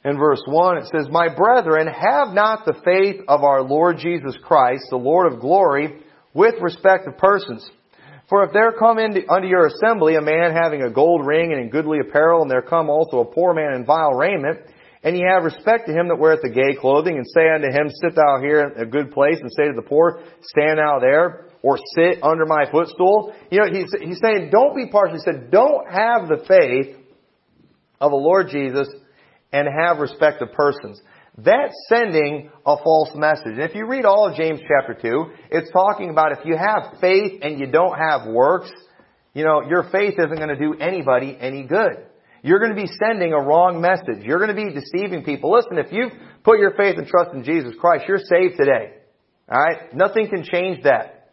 [0.03, 4.35] in verse 1, it says, My brethren, have not the faith of our Lord Jesus
[4.43, 6.01] Christ, the Lord of glory,
[6.33, 7.69] with respect of persons.
[8.27, 11.61] For if there come into, unto your assembly a man having a gold ring and
[11.61, 14.59] in goodly apparel, and there come also a poor man in vile raiment,
[15.03, 17.89] and ye have respect to him that weareth the gay clothing, and say unto him,
[18.01, 21.47] Sit thou here in a good place, and say to the poor, Stand thou there,
[21.61, 23.33] or sit under my footstool.
[23.51, 25.17] You know, he's, he's saying, don't be partial.
[25.17, 26.97] He said, don't have the faith
[27.99, 28.87] of the Lord Jesus
[29.51, 31.01] and have respect of persons.
[31.37, 33.53] That's sending a false message.
[33.53, 36.99] And if you read all of James chapter 2, it's talking about if you have
[36.99, 38.69] faith and you don't have works,
[39.33, 42.05] you know, your faith isn't going to do anybody any good.
[42.43, 44.25] You're going to be sending a wrong message.
[44.25, 45.51] You're going to be deceiving people.
[45.51, 46.11] Listen, if you've
[46.43, 48.95] put your faith and trust in Jesus Christ, you're saved today.
[49.49, 49.93] Alright?
[49.93, 51.29] Nothing can change that.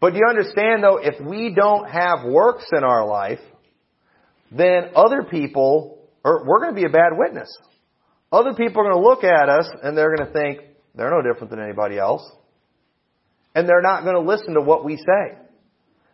[0.00, 3.40] But do you understand though, if we don't have works in our life,
[4.50, 7.48] then other people, or we're going to be a bad witness.
[8.30, 10.60] Other people are going to look at us and they're going to think,
[10.94, 12.28] they're no different than anybody else.
[13.54, 15.38] And they're not going to listen to what we say.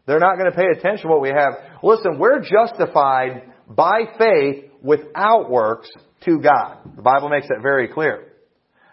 [0.06, 1.54] They're not going to pay attention to what we have.
[1.82, 5.88] Listen, we're justified by faith without works
[6.24, 6.78] to God.
[6.96, 8.32] The Bible makes that very clear.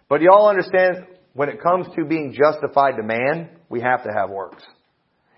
[0.10, 4.10] But you all understand, when it comes to being justified to man, we have to
[4.14, 4.64] have works.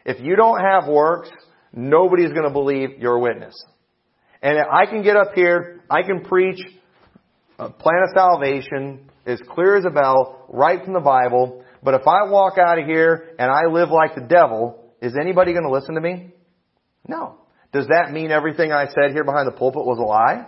[0.05, 1.29] If you don't have works,
[1.73, 3.53] nobody's going to believe your witness.
[4.43, 6.59] And I can get up here, I can preach
[7.57, 12.07] a plan of salvation as clear as a bell, right from the Bible, but if
[12.07, 15.71] I walk out of here and I live like the devil, is anybody going to
[15.71, 16.31] listen to me?
[17.07, 17.37] No.
[17.71, 20.45] Does that mean everything I said here behind the pulpit was a lie?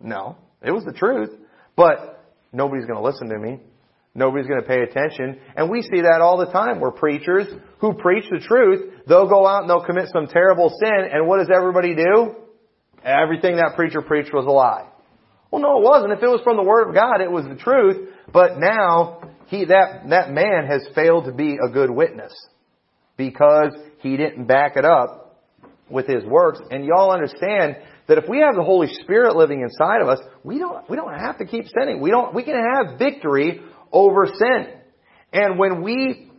[0.00, 0.36] No.
[0.62, 1.30] It was the truth.
[1.76, 3.58] But nobody's going to listen to me.
[4.14, 5.38] Nobody's going to pay attention.
[5.56, 7.46] And we see that all the time where preachers
[7.78, 11.38] who preach the truth, they'll go out and they'll commit some terrible sin, and what
[11.38, 12.34] does everybody do?
[13.04, 14.86] Everything that preacher preached was a lie.
[15.50, 16.12] Well, no, it wasn't.
[16.12, 18.08] If it was from the Word of God, it was the truth.
[18.32, 22.32] But now, he, that, that man has failed to be a good witness.
[23.16, 25.20] Because he didn't back it up
[25.88, 26.60] with his works.
[26.70, 30.58] And y'all understand that if we have the Holy Spirit living inside of us, we
[30.58, 32.00] don't, we don't have to keep sinning.
[32.00, 33.60] We don't, we can have victory
[33.92, 34.66] over sin.
[35.32, 36.30] And when we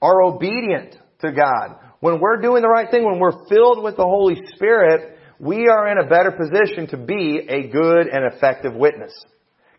[0.00, 4.04] are obedient to God, when we're doing the right thing, when we're filled with the
[4.04, 9.12] Holy Spirit, we are in a better position to be a good and effective witness.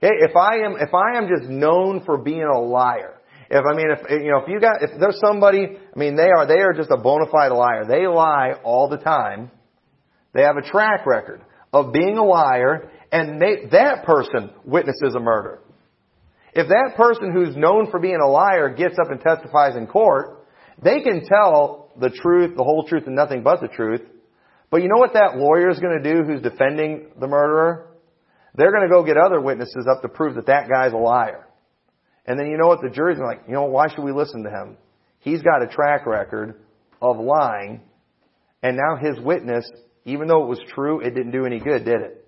[0.04, 0.14] Okay?
[0.20, 3.18] If I am, if I am just known for being a liar,
[3.50, 6.30] if I mean, if you know, if you got, if there's somebody, I mean, they
[6.30, 7.86] are, they are just a bona fide liar.
[7.88, 9.52] They lie all the time.
[10.34, 11.42] They have a track record
[11.72, 15.62] of being a liar, and they, that person witnesses a murder.
[16.54, 20.46] If that person who's known for being a liar gets up and testifies in court,
[20.82, 24.02] they can tell the truth, the whole truth, and nothing but the truth.
[24.70, 27.88] But you know what that lawyer is going to do who's defending the murderer?
[28.56, 31.48] They're going to go get other witnesses up to prove that that guy's a liar.
[32.26, 32.82] And then you know what?
[32.82, 34.78] The jury's like, you know, why should we listen to him?
[35.20, 36.60] He's got a track record
[37.02, 37.82] of lying,
[38.62, 39.70] and now his witness,
[40.06, 42.26] even though it was true, it didn't do any good, did it?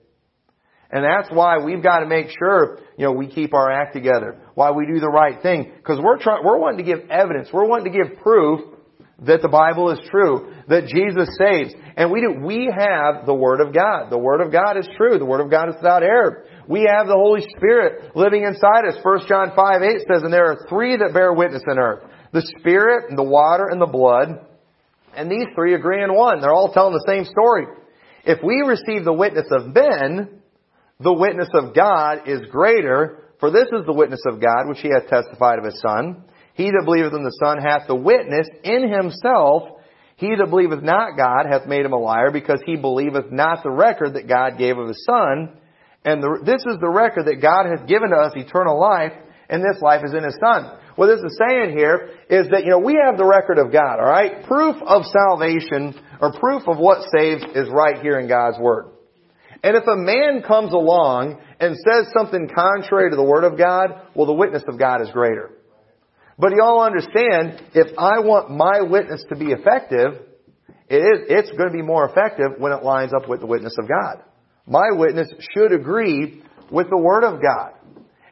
[0.91, 4.39] And that's why we've got to make sure, you know, we keep our act together.
[4.55, 5.71] Why we do the right thing.
[5.77, 7.49] Because we're trying, we're wanting to give evidence.
[7.53, 8.61] We're wanting to give proof
[9.25, 10.53] that the Bible is true.
[10.67, 11.73] That Jesus saves.
[11.97, 14.09] And we do, we have the Word of God.
[14.09, 15.17] The Word of God is true.
[15.17, 16.45] The Word of God is without error.
[16.67, 18.97] We have the Holy Spirit living inside us.
[19.03, 22.03] 1 John 5, 8 says, And there are three that bear witness in earth.
[22.31, 24.45] The Spirit, and the water, and the blood.
[25.15, 26.41] And these three agree in one.
[26.41, 27.65] They're all telling the same story.
[28.23, 30.41] If we receive the witness of men,
[30.99, 34.89] the witness of God is greater, for this is the witness of God, which he
[34.89, 36.23] hath testified of his Son.
[36.59, 39.79] He that believeth in the Son hath the witness in himself.
[40.17, 43.71] He that believeth not God hath made him a liar, because he believeth not the
[43.71, 45.55] record that God gave of his Son.
[46.03, 49.13] And the, this is the record that God hath given to us eternal life,
[49.49, 50.77] and this life is in his Son.
[50.97, 53.95] What this is saying here is that, you know, we have the record of God,
[54.03, 54.43] alright?
[54.43, 58.87] Proof of salvation, or proof of what saves is right here in God's Word.
[59.63, 63.91] And if a man comes along and says something contrary to the Word of God,
[64.13, 65.51] well, the witness of God is greater.
[66.39, 70.25] But y'all understand, if I want my witness to be effective,
[70.87, 73.75] it is, it's going to be more effective when it lines up with the witness
[73.77, 74.23] of God.
[74.65, 77.73] My witness should agree with the Word of God.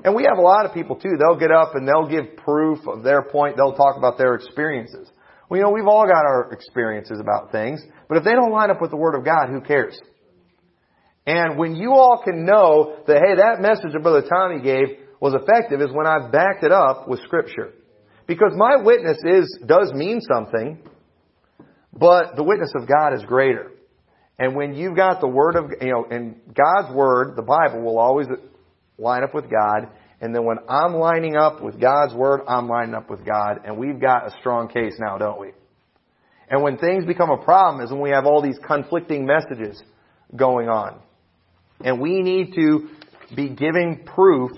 [0.06, 2.80] And we have a lot of people too, they'll get up and they'll give proof
[2.88, 5.10] of their point, they'll talk about their experiences.
[5.50, 8.72] Well, you know, we've all got our experiences about things, but if they don't line
[8.72, 10.00] up with the Word of God, who cares?
[11.26, 15.34] And when you all can know that, hey, that message that Brother Tommy gave was
[15.34, 17.74] effective is when I've backed it up with Scripture.
[18.28, 20.80] Because my witness is, does mean something,
[21.94, 23.72] but the witness of God is greater.
[24.38, 27.98] And when you've got the Word of, you know, and God's Word, the Bible will
[27.98, 28.28] always
[28.98, 29.90] line up with God.
[30.20, 33.62] And then when I'm lining up with God's Word, I'm lining up with God.
[33.66, 35.52] And we've got a strong case now, don't we?
[36.50, 39.82] And when things become a problem is when we have all these conflicting messages
[40.36, 41.00] going on.
[41.82, 42.90] And we need to
[43.36, 44.52] be giving proof,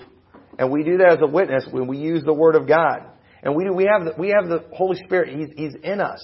[0.58, 3.09] and we do that as a witness when we use the Word of God.
[3.42, 5.38] And we do, we have the, we have the Holy Spirit.
[5.38, 6.22] He's, He's in us.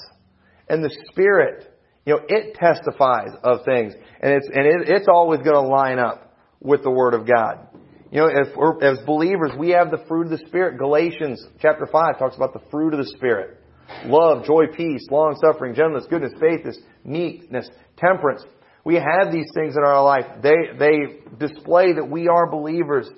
[0.68, 1.72] And the Spirit,
[2.04, 3.94] you know, it testifies of things.
[4.20, 7.68] And it's, and it, it's always going to line up with the Word of God.
[8.10, 10.78] You know, if we're, as believers, we have the fruit of the Spirit.
[10.78, 13.60] Galatians chapter 5 talks about the fruit of the Spirit.
[14.06, 18.42] Love, joy, peace, long suffering, gentleness, goodness, faithfulness, meekness, temperance.
[18.84, 20.24] We have these things in our life.
[20.42, 20.98] They, they
[21.38, 23.08] display that we are believers,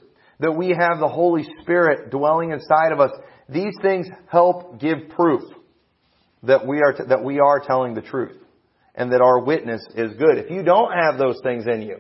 [0.41, 3.11] that we have the Holy Spirit dwelling inside of us.
[3.49, 5.43] These things help give proof
[6.45, 8.37] that we are, t- that we are telling the truth
[8.95, 10.39] and that our witness is good.
[10.39, 11.99] If you don't have those things in you,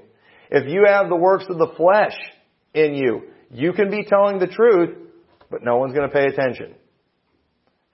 [0.50, 2.16] if you have the works of the flesh
[2.74, 4.96] in you, you can be telling the truth,
[5.50, 6.74] but no one's going to pay attention.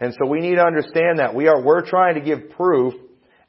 [0.01, 2.95] And so we need to understand that we are, we're trying to give proof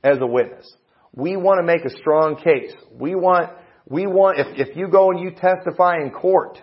[0.04, 0.72] as a witness.
[1.14, 2.74] We want to make a strong case.
[2.92, 3.52] We want,
[3.88, 6.60] we want, if, if you go and you testify in court,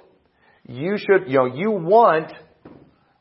[0.67, 2.33] you should, you know, you want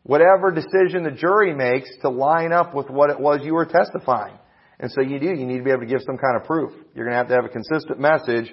[0.04, 4.38] whatever decision the jury makes to line up with what it was you were testifying.
[4.80, 6.72] And so you do, you need to be able to give some kind of proof.
[6.96, 8.52] You're going to have to have a consistent message.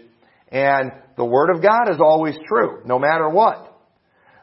[0.51, 3.65] And the Word of God is always true, no matter what.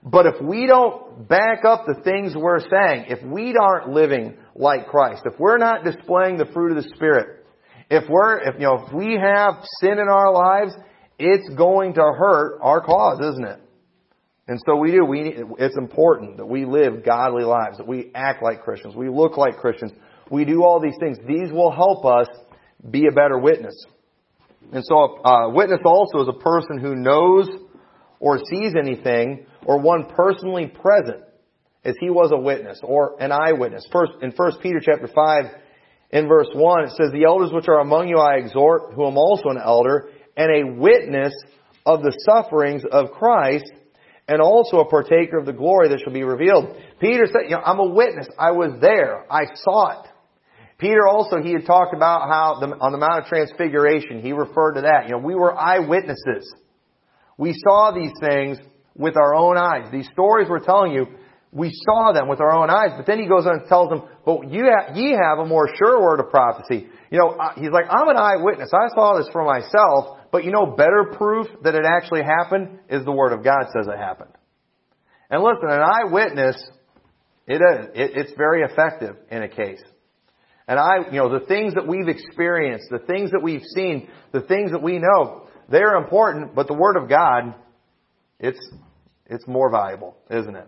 [0.03, 4.87] But if we don't back up the things we're saying, if we aren't living like
[4.87, 7.45] Christ, if we're not displaying the fruit of the Spirit,
[7.89, 10.73] if we're, if, you know, if we have sin in our lives,
[11.17, 13.59] it's going to hurt our cause, isn't it?
[14.47, 15.03] And so we do.
[15.05, 19.37] We, it's important that we live godly lives, that we act like Christians, we look
[19.37, 19.91] like Christians,
[20.29, 21.17] we do all these things.
[21.27, 22.27] These will help us
[22.89, 23.75] be a better witness.
[24.71, 27.47] And so a witness also is a person who knows
[28.19, 31.23] or sees anything or one personally present
[31.83, 33.85] as he was a witness or an eyewitness.
[33.91, 35.45] First, in 1 Peter chapter 5,
[36.11, 39.17] in verse 1, it says, The elders which are among you I exhort, who am
[39.17, 41.33] also an elder, and a witness
[41.85, 43.71] of the sufferings of Christ,
[44.27, 46.75] and also a partaker of the glory that shall be revealed.
[46.99, 48.27] Peter said, you know, I'm a witness.
[48.39, 49.25] I was there.
[49.31, 50.09] I saw it.
[50.77, 54.73] Peter also, he had talked about how the, on the Mount of Transfiguration, he referred
[54.73, 55.05] to that.
[55.05, 56.53] You know, we were eyewitnesses.
[57.37, 58.57] We saw these things
[58.95, 59.89] with our own eyes.
[59.91, 61.05] These stories we're telling you,
[61.51, 62.91] we saw them with our own eyes.
[62.97, 65.69] But then he goes on and tells them, but you have, ye have a more
[65.77, 66.87] sure word of prophecy.
[67.09, 68.71] You know, uh, he's like, I'm an eyewitness.
[68.73, 70.17] I saw this for myself.
[70.35, 73.87] But you know, better proof that it actually happened is the Word of God says
[73.87, 74.33] it happened.
[75.29, 76.61] And listen, an eyewitness,
[77.47, 79.81] it is, it, it's very effective in a case.
[80.67, 84.41] And I, you know, the things that we've experienced, the things that we've seen, the
[84.41, 87.55] things that we know, they're important, but the Word of God,
[88.37, 88.59] it's,
[89.27, 90.67] it's more valuable, isn't it?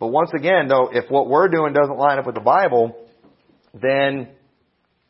[0.00, 2.96] But once again, though, if what we're doing doesn't line up with the Bible,
[3.74, 4.28] then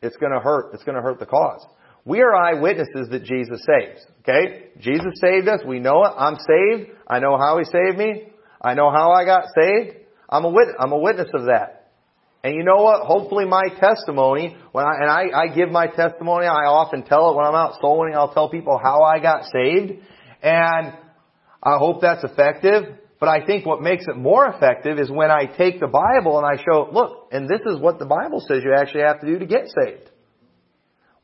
[0.01, 0.73] it's to hurt.
[0.73, 1.65] It's going to hurt the cause.
[2.07, 3.99] We are eyewitnesses that Jesus saves.
[4.21, 4.69] Okay?
[4.79, 5.59] Jesus saved us.
[5.67, 6.13] We know it.
[6.17, 6.91] I'm saved.
[7.05, 8.29] I know how He saved me.
[8.61, 9.97] I know how I got saved.
[10.29, 11.91] I'm a witness, I'm a witness of that.
[12.43, 13.05] And you know what?
[13.05, 17.35] Hopefully my testimony, when I, and I, I give my testimony, I often tell it
[17.35, 19.99] when I'm out soul winning, I'll tell people how I got saved.
[20.41, 20.93] And
[21.61, 22.83] I hope that's effective.
[23.19, 26.45] But I think what makes it more effective is when I take the Bible and
[26.45, 29.39] I show, look, and this is what the Bible says you actually have to do
[29.39, 30.11] to get saved.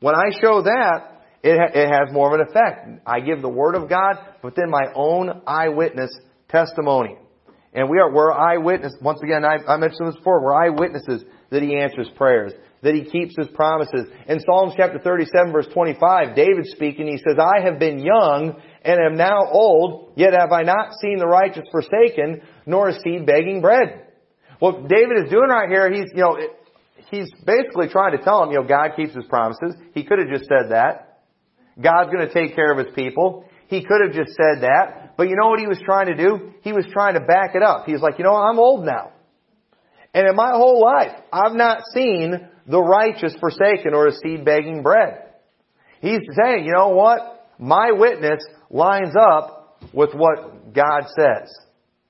[0.04, 3.00] When I show that, it, ha- it has more of an effect.
[3.06, 6.10] I give the Word of God, but then my own eyewitness
[6.50, 7.16] testimony.
[7.72, 11.62] And we are, we're eyewitness, once again, I, I mentioned this before, we're eyewitnesses that
[11.62, 14.04] He answers prayers, that He keeps His promises.
[14.28, 19.00] In Psalms chapter 37 verse 25, David speaking, he says, I have been young and
[19.00, 23.62] am now old, yet have I not seen the righteous forsaken, nor a seed begging
[23.62, 24.04] bread.
[24.58, 26.36] What David is doing right here, he's, you know,
[27.14, 29.74] he's basically trying to tell him, you know, God keeps his promises.
[29.92, 31.20] He could have just said that.
[31.80, 33.44] God's going to take care of his people.
[33.68, 35.14] He could have just said that.
[35.16, 36.52] But you know what he was trying to do?
[36.62, 37.86] He was trying to back it up.
[37.86, 39.12] He's like, you know, I'm old now.
[40.12, 44.82] And in my whole life, I've not seen the righteous forsaken or a seed begging
[44.82, 45.24] bread.
[46.00, 47.50] He's saying, you know what?
[47.58, 51.52] My witness lines up with what God says.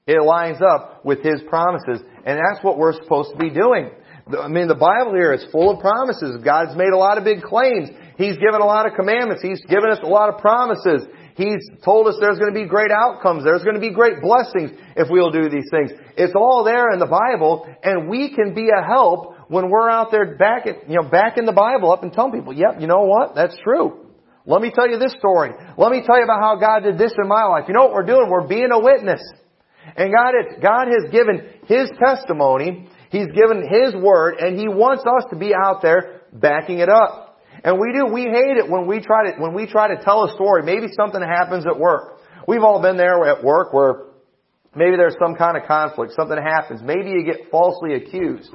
[0.06, 2.04] It lines up with His promises.
[2.26, 3.90] And that's what we're supposed to be doing.
[4.26, 6.40] I mean, the Bible here is full of promises.
[6.42, 7.90] God's made a lot of big claims.
[8.16, 9.42] He's given a lot of commandments.
[9.42, 11.04] He's given us a lot of promises.
[11.36, 13.44] He's told us there's going to be great outcomes.
[13.44, 15.90] There's going to be great blessings if we'll do these things.
[16.16, 20.10] It's all there in the Bible, and we can be a help when we're out
[20.10, 22.86] there back at, you know, back in the Bible up and telling people, yep, you
[22.86, 23.34] know what?
[23.34, 24.06] That's true.
[24.46, 25.50] Let me tell you this story.
[25.76, 27.64] Let me tell you about how God did this in my life.
[27.66, 28.30] You know what we're doing?
[28.30, 29.20] We're being a witness.
[29.96, 35.30] And God, God has given His testimony He's given His Word and He wants us
[35.30, 37.38] to be out there backing it up.
[37.62, 40.24] And we do, we hate it when we try to, when we try to tell
[40.24, 40.64] a story.
[40.64, 42.18] Maybe something happens at work.
[42.48, 44.10] We've all been there at work where
[44.74, 46.82] maybe there's some kind of conflict, something happens.
[46.82, 48.50] Maybe you get falsely accused.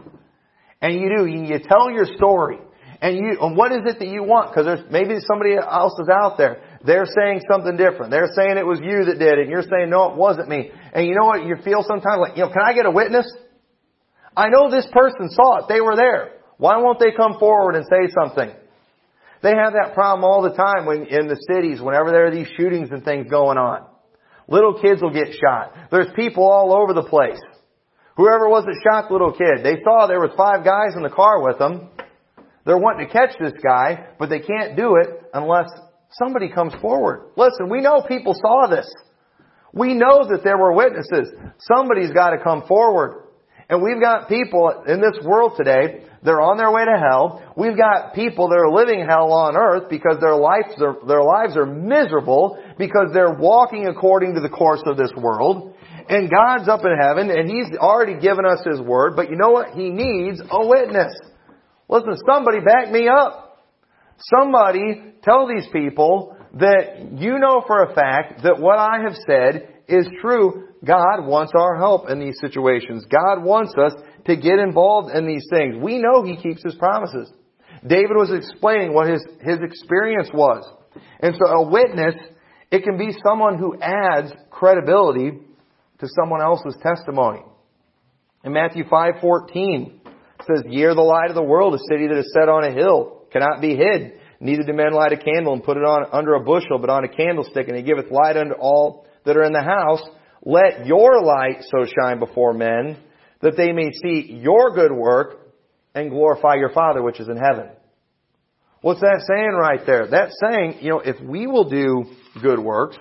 [0.81, 2.59] And you do, you tell your story.
[3.01, 4.51] And you, and what is it that you want?
[4.51, 6.61] Because there's, maybe somebody else is out there.
[6.83, 8.11] They're saying something different.
[8.11, 10.69] They're saying it was you that did it, and you're saying, no, it wasn't me.
[10.93, 12.19] And you know what you feel sometimes?
[12.19, 13.25] Like, you know, can I get a witness?
[14.39, 15.65] I know this person saw it.
[15.67, 16.39] They were there.
[16.55, 18.49] Why won't they come forward and say something?
[19.43, 22.47] They have that problem all the time when, in the cities, whenever there are these
[22.55, 23.85] shootings and things going on.
[24.47, 25.91] Little kids will get shot.
[25.91, 27.39] There's people all over the place.
[28.15, 31.09] Whoever was that shot the little kid, they saw there was five guys in the
[31.09, 31.89] car with them.
[32.65, 35.67] They're wanting to catch this guy, but they can't do it unless
[36.11, 37.31] somebody comes forward.
[37.35, 38.89] Listen, we know people saw this.
[39.73, 41.27] We know that there were witnesses.
[41.59, 43.28] Somebody's got to come forward.
[43.69, 47.53] And we've got people in this world today, they're on their way to hell.
[47.55, 51.55] We've got people that are living hell on earth because their lives are, their lives
[51.55, 55.75] are miserable because they're walking according to the course of this world.
[56.09, 59.51] And God's up in heaven and He's already given us His word, but you know
[59.51, 59.69] what?
[59.73, 61.13] He needs a witness.
[61.87, 63.67] Listen, somebody back me up.
[64.17, 69.75] Somebody tell these people that you know for a fact that what I have said
[69.89, 70.69] is true.
[70.85, 73.05] God wants our help in these situations.
[73.09, 73.93] God wants us
[74.25, 75.75] to get involved in these things.
[75.81, 77.31] We know He keeps His promises.
[77.85, 80.69] David was explaining what his, his experience was.
[81.21, 82.15] And so a witness,
[82.71, 85.39] it can be someone who adds credibility
[85.99, 87.41] to someone else's testimony.
[88.43, 92.17] In Matthew 5:14 it says, "Ye are the light of the world, a city that
[92.17, 94.13] is set on a hill cannot be hid.
[94.39, 97.03] Neither do men light a candle and put it on under a bushel, but on
[97.03, 100.01] a candlestick, and he giveth light unto all that are in the house.
[100.43, 102.97] Let your light so shine before men
[103.41, 105.53] that they may see your good work
[105.93, 107.69] and glorify your Father which is in heaven."
[108.81, 110.07] What's that saying right there?
[110.07, 112.05] That's saying, you know, if we will do
[112.41, 112.97] good works,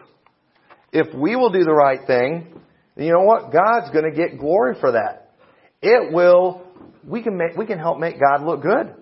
[0.92, 2.60] if we will do the right thing,
[2.96, 3.52] you know what?
[3.52, 5.36] God's going to get glory for that.
[5.80, 6.66] It will,
[7.04, 8.92] we can make, we can help make God look good.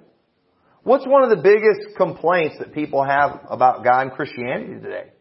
[0.82, 5.12] What's one of the biggest complaints that people have about God and Christianity today?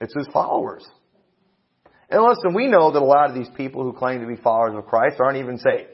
[0.00, 0.86] It's His followers.
[2.12, 4.74] And listen, we know that a lot of these people who claim to be followers
[4.76, 5.88] of Christ aren't even saved.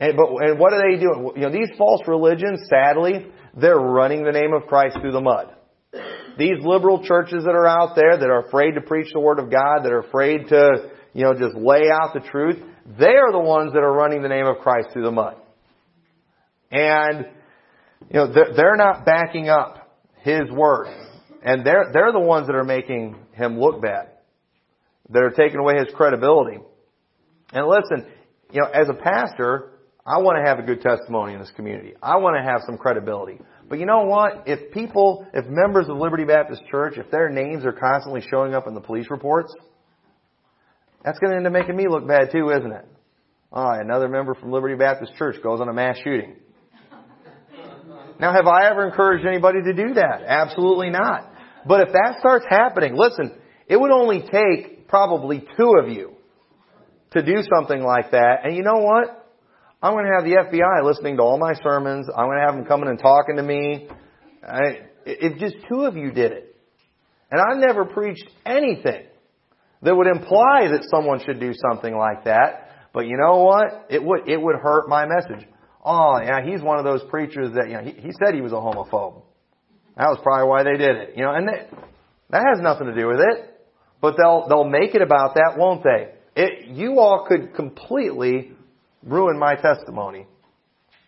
[0.00, 1.32] And, but, and what are they doing?
[1.36, 5.54] You know, these false religions, sadly, they're running the name of Christ through the mud.
[6.38, 9.50] These liberal churches that are out there that are afraid to preach the Word of
[9.50, 12.56] God, that are afraid to, you know, just lay out the truth,
[12.98, 15.36] they are the ones that are running the name of Christ through the mud.
[16.70, 17.26] And,
[18.08, 20.88] you know, they're, not backing up His Word.
[21.42, 24.13] And they're, they're the ones that are making Him look bad.
[25.10, 26.58] That are taking away His credibility.
[27.52, 28.10] And listen,
[28.52, 29.72] you know, as a pastor,
[30.06, 31.94] I want to have a good testimony in this community.
[32.02, 33.38] I want to have some credibility.
[33.68, 34.44] But you know what?
[34.46, 38.66] If people, if members of Liberty Baptist Church, if their names are constantly showing up
[38.66, 39.54] in the police reports,
[41.04, 42.86] that's going to end up making me look bad too, isn't it?
[43.52, 46.36] Oh, another member from Liberty Baptist Church goes on a mass shooting.
[48.18, 50.22] Now, have I ever encouraged anybody to do that?
[50.26, 51.32] Absolutely not.
[51.66, 53.32] But if that starts happening, listen,
[53.66, 56.12] it would only take probably two of you
[57.10, 58.44] to do something like that.
[58.44, 59.28] And you know what?
[59.82, 62.06] I'm going to have the FBI listening to all my sermons.
[62.16, 63.88] I'm going to have them coming and talking to me.
[64.46, 66.56] I, if just two of you did it,
[67.28, 69.06] and I never preached anything
[69.82, 73.86] that would imply that someone should do something like that, but you know what?
[73.90, 75.44] It would it would hurt my message.
[75.84, 78.52] Oh, yeah, he's one of those preachers that you know he, he said he was
[78.52, 79.22] a homophobe.
[79.96, 81.16] That was probably why they did it.
[81.16, 81.68] You know, and that
[82.30, 83.53] that has nothing to do with it.
[84.04, 86.12] But they'll they'll make it about that, won't they?
[86.36, 88.52] It, you all could completely
[89.02, 90.26] ruin my testimony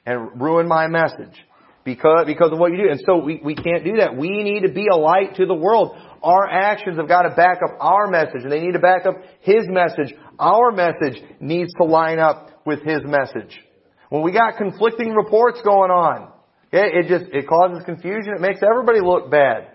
[0.06, 1.36] and ruin my message
[1.84, 2.88] because, because of what you do.
[2.90, 4.16] And so we, we can't do that.
[4.16, 5.94] We need to be a light to the world.
[6.22, 9.16] Our actions have got to back up our message and they need to back up
[9.40, 10.14] His message.
[10.38, 13.60] Our message needs to line up with His message.
[14.08, 16.32] When we got conflicting reports going on,
[16.72, 18.32] okay, it just, it causes confusion.
[18.36, 19.72] It makes everybody look bad.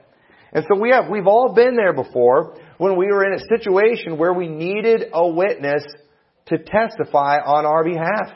[0.54, 4.18] And so we have, we've all been there before when we were in a situation
[4.18, 5.84] where we needed a witness
[6.48, 8.36] to testify on our behalf.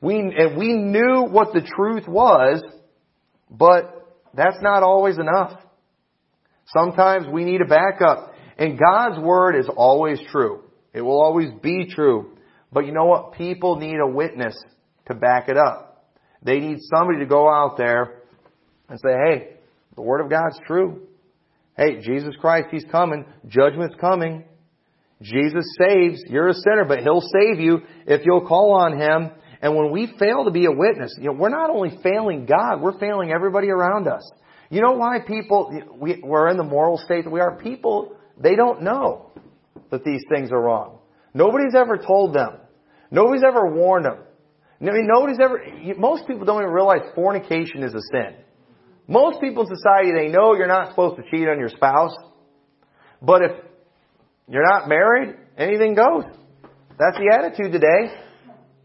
[0.00, 2.60] We, and we knew what the truth was,
[3.48, 3.94] but
[4.34, 5.52] that's not always enough.
[6.66, 8.34] Sometimes we need a backup.
[8.58, 10.64] And God's Word is always true.
[10.92, 12.32] It will always be true.
[12.72, 13.34] But you know what?
[13.34, 14.60] People need a witness
[15.06, 16.08] to back it up.
[16.42, 18.22] They need somebody to go out there
[18.88, 19.48] and say, hey,
[19.94, 21.02] the Word of God's true.
[21.78, 23.24] Hey, Jesus Christ, He's coming.
[23.46, 24.44] Judgment's coming.
[25.22, 26.20] Jesus saves.
[26.28, 29.30] You're a sinner, but He'll save you if you'll call on Him.
[29.62, 32.80] And when we fail to be a witness, you know, we're not only failing God,
[32.80, 34.28] we're failing everybody around us.
[34.70, 37.56] You know why people, we, we're in the moral state that we are?
[37.56, 39.30] People, they don't know
[39.90, 40.98] that these things are wrong.
[41.32, 42.58] Nobody's ever told them.
[43.10, 44.18] Nobody's ever warned them.
[44.80, 45.60] I mean, nobody's ever,
[45.96, 48.36] most people don't even realize fornication is a sin.
[49.08, 52.14] Most people in society, they know you're not supposed to cheat on your spouse.
[53.22, 53.52] But if
[54.48, 56.24] you're not married, anything goes.
[56.98, 58.14] That's the attitude today.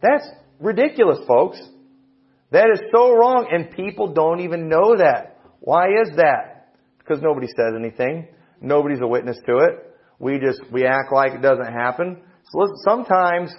[0.01, 0.25] That's
[0.59, 1.61] ridiculous, folks.
[2.51, 5.39] That is so wrong, and people don't even know that.
[5.59, 6.69] Why is that?
[6.99, 8.27] Because nobody says anything.
[8.61, 9.93] Nobody's a witness to it.
[10.19, 12.21] We just, we act like it doesn't happen.
[12.51, 13.53] So sometimes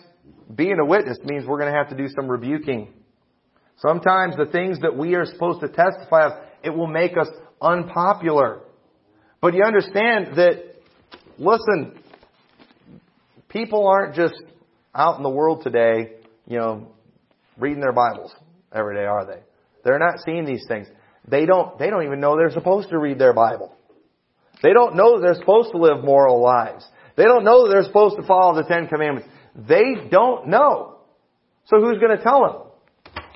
[0.54, 2.94] being a witness means we're going to have to do some rebuking.
[3.76, 6.32] Sometimes the things that we are supposed to testify of,
[6.64, 7.28] it will make us
[7.60, 8.60] unpopular.
[9.40, 10.76] But you understand that,
[11.38, 11.98] listen,
[13.48, 14.34] people aren't just
[14.94, 16.12] out in the world today,
[16.46, 16.88] you know,
[17.58, 18.34] reading their Bibles
[18.72, 19.40] every day, are they?
[19.84, 20.86] They're not seeing these things.
[21.28, 23.74] They don't, they don't even know they're supposed to read their Bible.
[24.62, 26.86] They don't know that they're supposed to live moral lives.
[27.16, 29.28] They don't know that they're supposed to follow the Ten Commandments.
[29.54, 30.98] They don't know.
[31.66, 32.63] So who's going to tell them?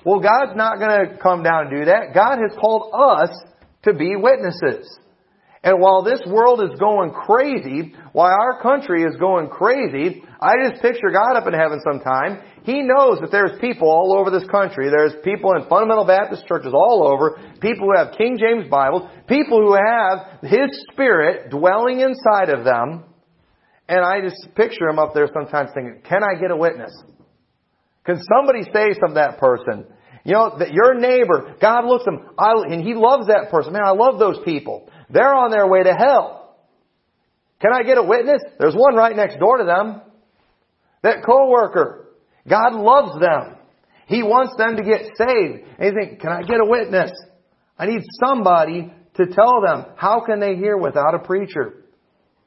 [0.05, 2.13] Well, God's not going to come down and do that.
[2.13, 3.29] God has called us
[3.83, 4.87] to be witnesses.
[5.61, 10.81] And while this world is going crazy, while our country is going crazy, I just
[10.81, 12.39] picture God up in heaven sometime.
[12.63, 14.89] He knows that there's people all over this country.
[14.89, 19.59] There's people in fundamental Baptist churches all over, people who have King James Bibles, people
[19.59, 23.03] who have His Spirit dwelling inside of them.
[23.89, 26.91] And I just picture him up there sometimes thinking, can I get a witness?
[28.09, 29.85] Can somebody say something that person?
[30.23, 33.73] You know, that your neighbor, God looks at him, I, and He loves that person.
[33.73, 34.89] Man, I love those people.
[35.11, 36.57] They're on their way to hell.
[37.61, 38.41] Can I get a witness?
[38.57, 40.01] There's one right next door to them.
[41.03, 42.07] That coworker.
[42.49, 43.57] God loves them.
[44.07, 45.67] He wants them to get saved.
[45.77, 47.11] And you think, can I get a witness?
[47.77, 49.85] I need somebody to tell them.
[49.97, 51.85] How can they hear without a preacher?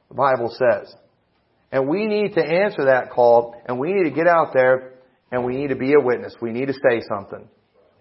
[0.09, 0.93] The Bible says.
[1.71, 4.92] And we need to answer that call, and we need to get out there,
[5.33, 6.35] and we need to be a witness.
[6.39, 7.49] We need to say something.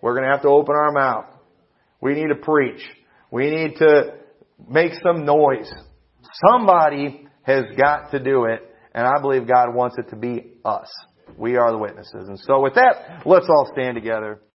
[0.03, 1.25] We're going to have to open our mouth.
[2.03, 2.83] We need to preach.
[3.31, 4.17] We need to
[4.69, 5.73] make some noise.
[6.47, 8.61] Somebody has got to do it,
[8.95, 10.89] and I believe God wants it to be us.
[11.39, 12.29] We are the witnesses.
[12.29, 14.43] And so with that, let's all stand together.